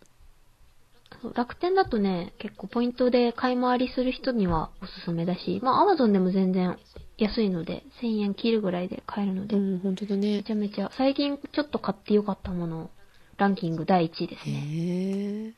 [1.26, 6.78] そう楽天だとね、結構ポイントで買い回りする人にはおすすめだし、まあアマゾンでも全然
[7.18, 12.92] 安いので、1000円切るぐらいで買えるので、うん本当だねめちゃめちゃ、最近ちょっと買ってよかったもの、
[13.38, 14.62] ランキング第1位ですへね。
[14.68, 15.54] えい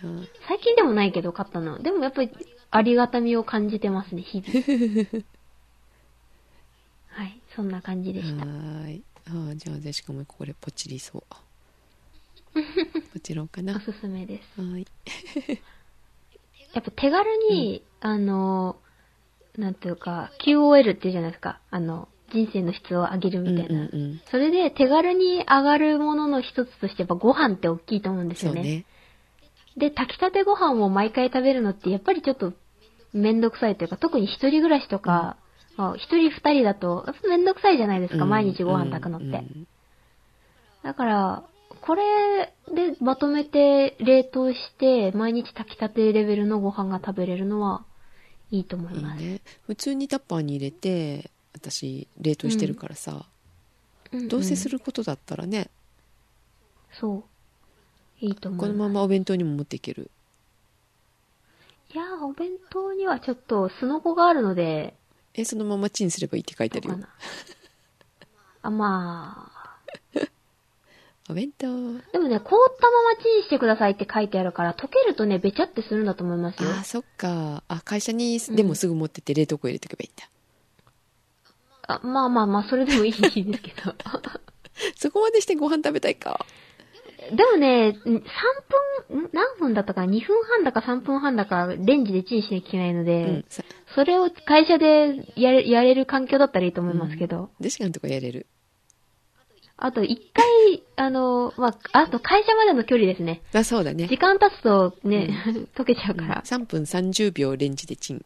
[0.00, 0.04] や
[0.48, 1.80] 最近でもないけど買ったの。
[1.80, 2.30] でもやっぱり
[2.70, 5.08] ありがたみを感じてますね、日々。
[7.08, 8.44] はい、そんな感じでした。
[8.46, 11.22] はーいあーじゃあジェシカもここでポチりそう
[13.12, 14.60] ポチろうかなはおすすめです。
[14.60, 14.86] ーい
[16.74, 18.76] やっぱ手軽に、あの、
[19.56, 21.60] なんていうか、QOL っていうじゃないですか。
[21.70, 23.80] あの、人生の質を上げるみたいな。
[23.82, 28.62] うんうんうんそれで手軽に上がるものの一つとしてやっぱご飯って大きいと思うんですよね。
[28.62, 28.84] ね
[29.76, 32.52] で、炊きたてご飯を毎回食べるのってやっぱりちょっと
[33.12, 35.36] めんどくさいというか、特に一人暮らしとか、
[35.76, 39.26] まあ一人二人だと、めんどくさいじゃないですか、うん毎日ご飯炊くのって。
[39.26, 39.66] うんうん
[40.84, 41.42] だから、
[41.88, 47.82] これでまとめて冷凍して、毎日炊きたてレベルのご飯が食べれるのは
[48.50, 49.22] いいと思いいいます。
[49.22, 53.24] ね普通にタッパーに入れて私冷凍してるからさ、
[54.12, 55.70] うんうんどうせすることだったらね、
[56.92, 57.24] そ
[58.20, 58.24] う。
[58.24, 58.78] いいと思こいます。
[58.78, 60.10] のままお弁当にも持っていける
[61.94, 64.94] いやー、お弁当にはちょっとスノコがあるので、
[65.32, 66.98] えそのままチンすればいいって書いてあるよ。
[68.60, 69.57] あ、まあ。
[71.30, 71.66] お弁当。
[72.12, 76.70] でもね、凍ったままチンしてくださいって書いてあるから、溶けるとね、べちゃってするんだと思いますよ。
[76.70, 77.62] あーそっか。
[77.68, 80.28] あ会社にでもすぐ持ってって冷凍庫入れとけばいいんだ、
[81.88, 83.94] あまあまあまあ、それでもいいですけど。
[84.96, 86.46] そこまでしてご飯食べたいか。
[87.30, 88.02] でもね、ん3
[89.10, 89.30] 分、ん？
[89.32, 93.62] 何分だったかな ?2 分半だか3分半だか、レンジでチンしなきゃいけないので、うんさ
[93.94, 97.50] それを会社でやれやれる環境だったらいいと思いますけど。
[97.60, 98.46] ジェシカのとこやれる
[99.80, 103.42] あと、一回、あの、まあ、あと会社までの距離ですね。
[103.54, 104.08] あそうだね。
[104.08, 105.30] 時間経つとね、
[105.76, 106.42] 溶けちゃうから。
[106.44, 108.24] 3分30秒レンジでチン。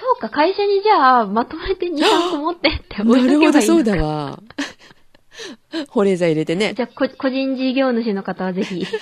[0.00, 3.82] そうか、会社にじゃあ、まとめて2、3個持ってって置ないるとけばいいのか。
[3.82, 4.42] ほどそうだわ。
[5.90, 6.72] 保冷剤入れてね。
[6.72, 8.86] じゃあ、こ個人事業主の方はぜひ。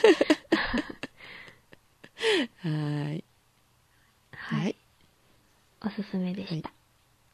[2.58, 3.24] はーい。
[4.32, 4.74] はい。
[5.80, 6.72] おすすめでした。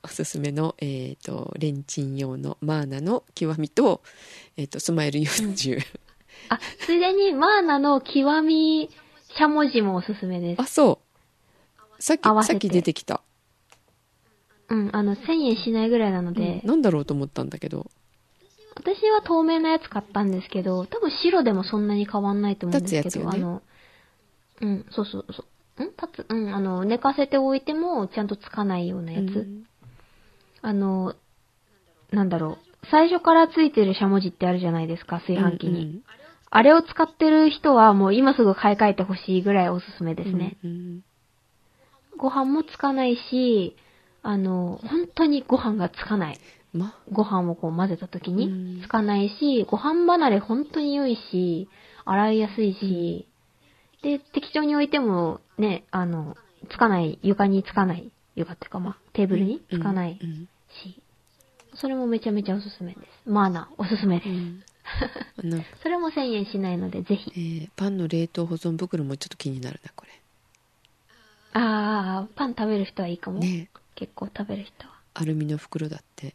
[0.04, 4.02] おすすめの、えっ、と、レンチン用のマーナの極みと、
[4.56, 5.80] えっ、と、スマイル40。
[6.50, 8.90] あ、ついでに、マーナの極み
[9.36, 10.60] しゃもじもおすすめです。
[10.60, 11.00] あ、そ
[11.98, 12.02] う。
[12.02, 13.22] さっき、さってき出てきた。
[14.68, 17.90] うん、あの、1000円しないぐらいなので、なんだろうと思ったんだけど。
[18.76, 23.62] 私は透明なやつ買ったんですけど、多分白でもそんなに変わんないと思うんですけど、ねあの、
[24.60, 25.44] うん、そうそうそ
[25.78, 25.84] う。
[25.84, 25.86] ん？
[25.86, 26.26] 立つ？
[26.28, 29.22] うん、あの、寝かせておいてもちゃんとつかないようなやつ。
[29.22, 29.64] うん
[30.64, 31.14] あの、
[32.10, 32.86] なんだろう。
[32.90, 35.86] 最初からついてるしゃもじってあるじゃないですか、炊飯器に。
[35.86, 36.04] うん
[36.56, 40.56] あれを使ってる人はもう今すぐ買い替えてほしいぐらいおすすめですね。
[40.62, 41.04] うんうん
[42.16, 43.76] ご飯もつかないし、
[44.22, 46.38] あの、本当にご飯がつかない。
[46.72, 48.36] ま、ご飯をこう混ぜた時うん。
[48.36, 51.68] につかないし、ご飯離れ本当に良いし、
[52.04, 53.28] 洗いやすいし、
[54.04, 56.36] で、適当に置いてもね、あの、
[56.70, 60.20] つかない、床につかない、床っていうかまあ、テーブルにつかない。
[60.22, 60.48] うん
[61.76, 63.28] それもめちゃめちゃおすすめです。
[63.28, 64.28] マーナ、おすすめです。
[64.28, 64.64] うん
[65.82, 67.38] それも1000円しないので、ぜひえ。
[67.66, 70.04] ーパンの冷凍保存袋もちょっと気になるな、こ
[71.56, 73.40] あー、パン食べる人はいいかも。
[73.40, 73.46] れ。
[73.46, 74.94] ね結構食べる人は。
[75.14, 76.34] アルミの袋だって。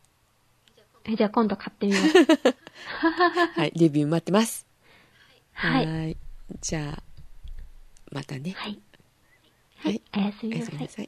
[1.04, 2.14] えじゃあ今度買ってみます。
[3.60, 4.66] はい、レビュー待ってます。
[5.54, 5.86] はい。
[5.86, 6.18] ーい。
[6.62, 7.04] じゃあ、
[8.12, 8.52] またね。
[8.52, 8.80] はい。
[9.78, 10.02] はい。
[10.16, 10.66] おやすみな。
[10.88, 11.08] さい。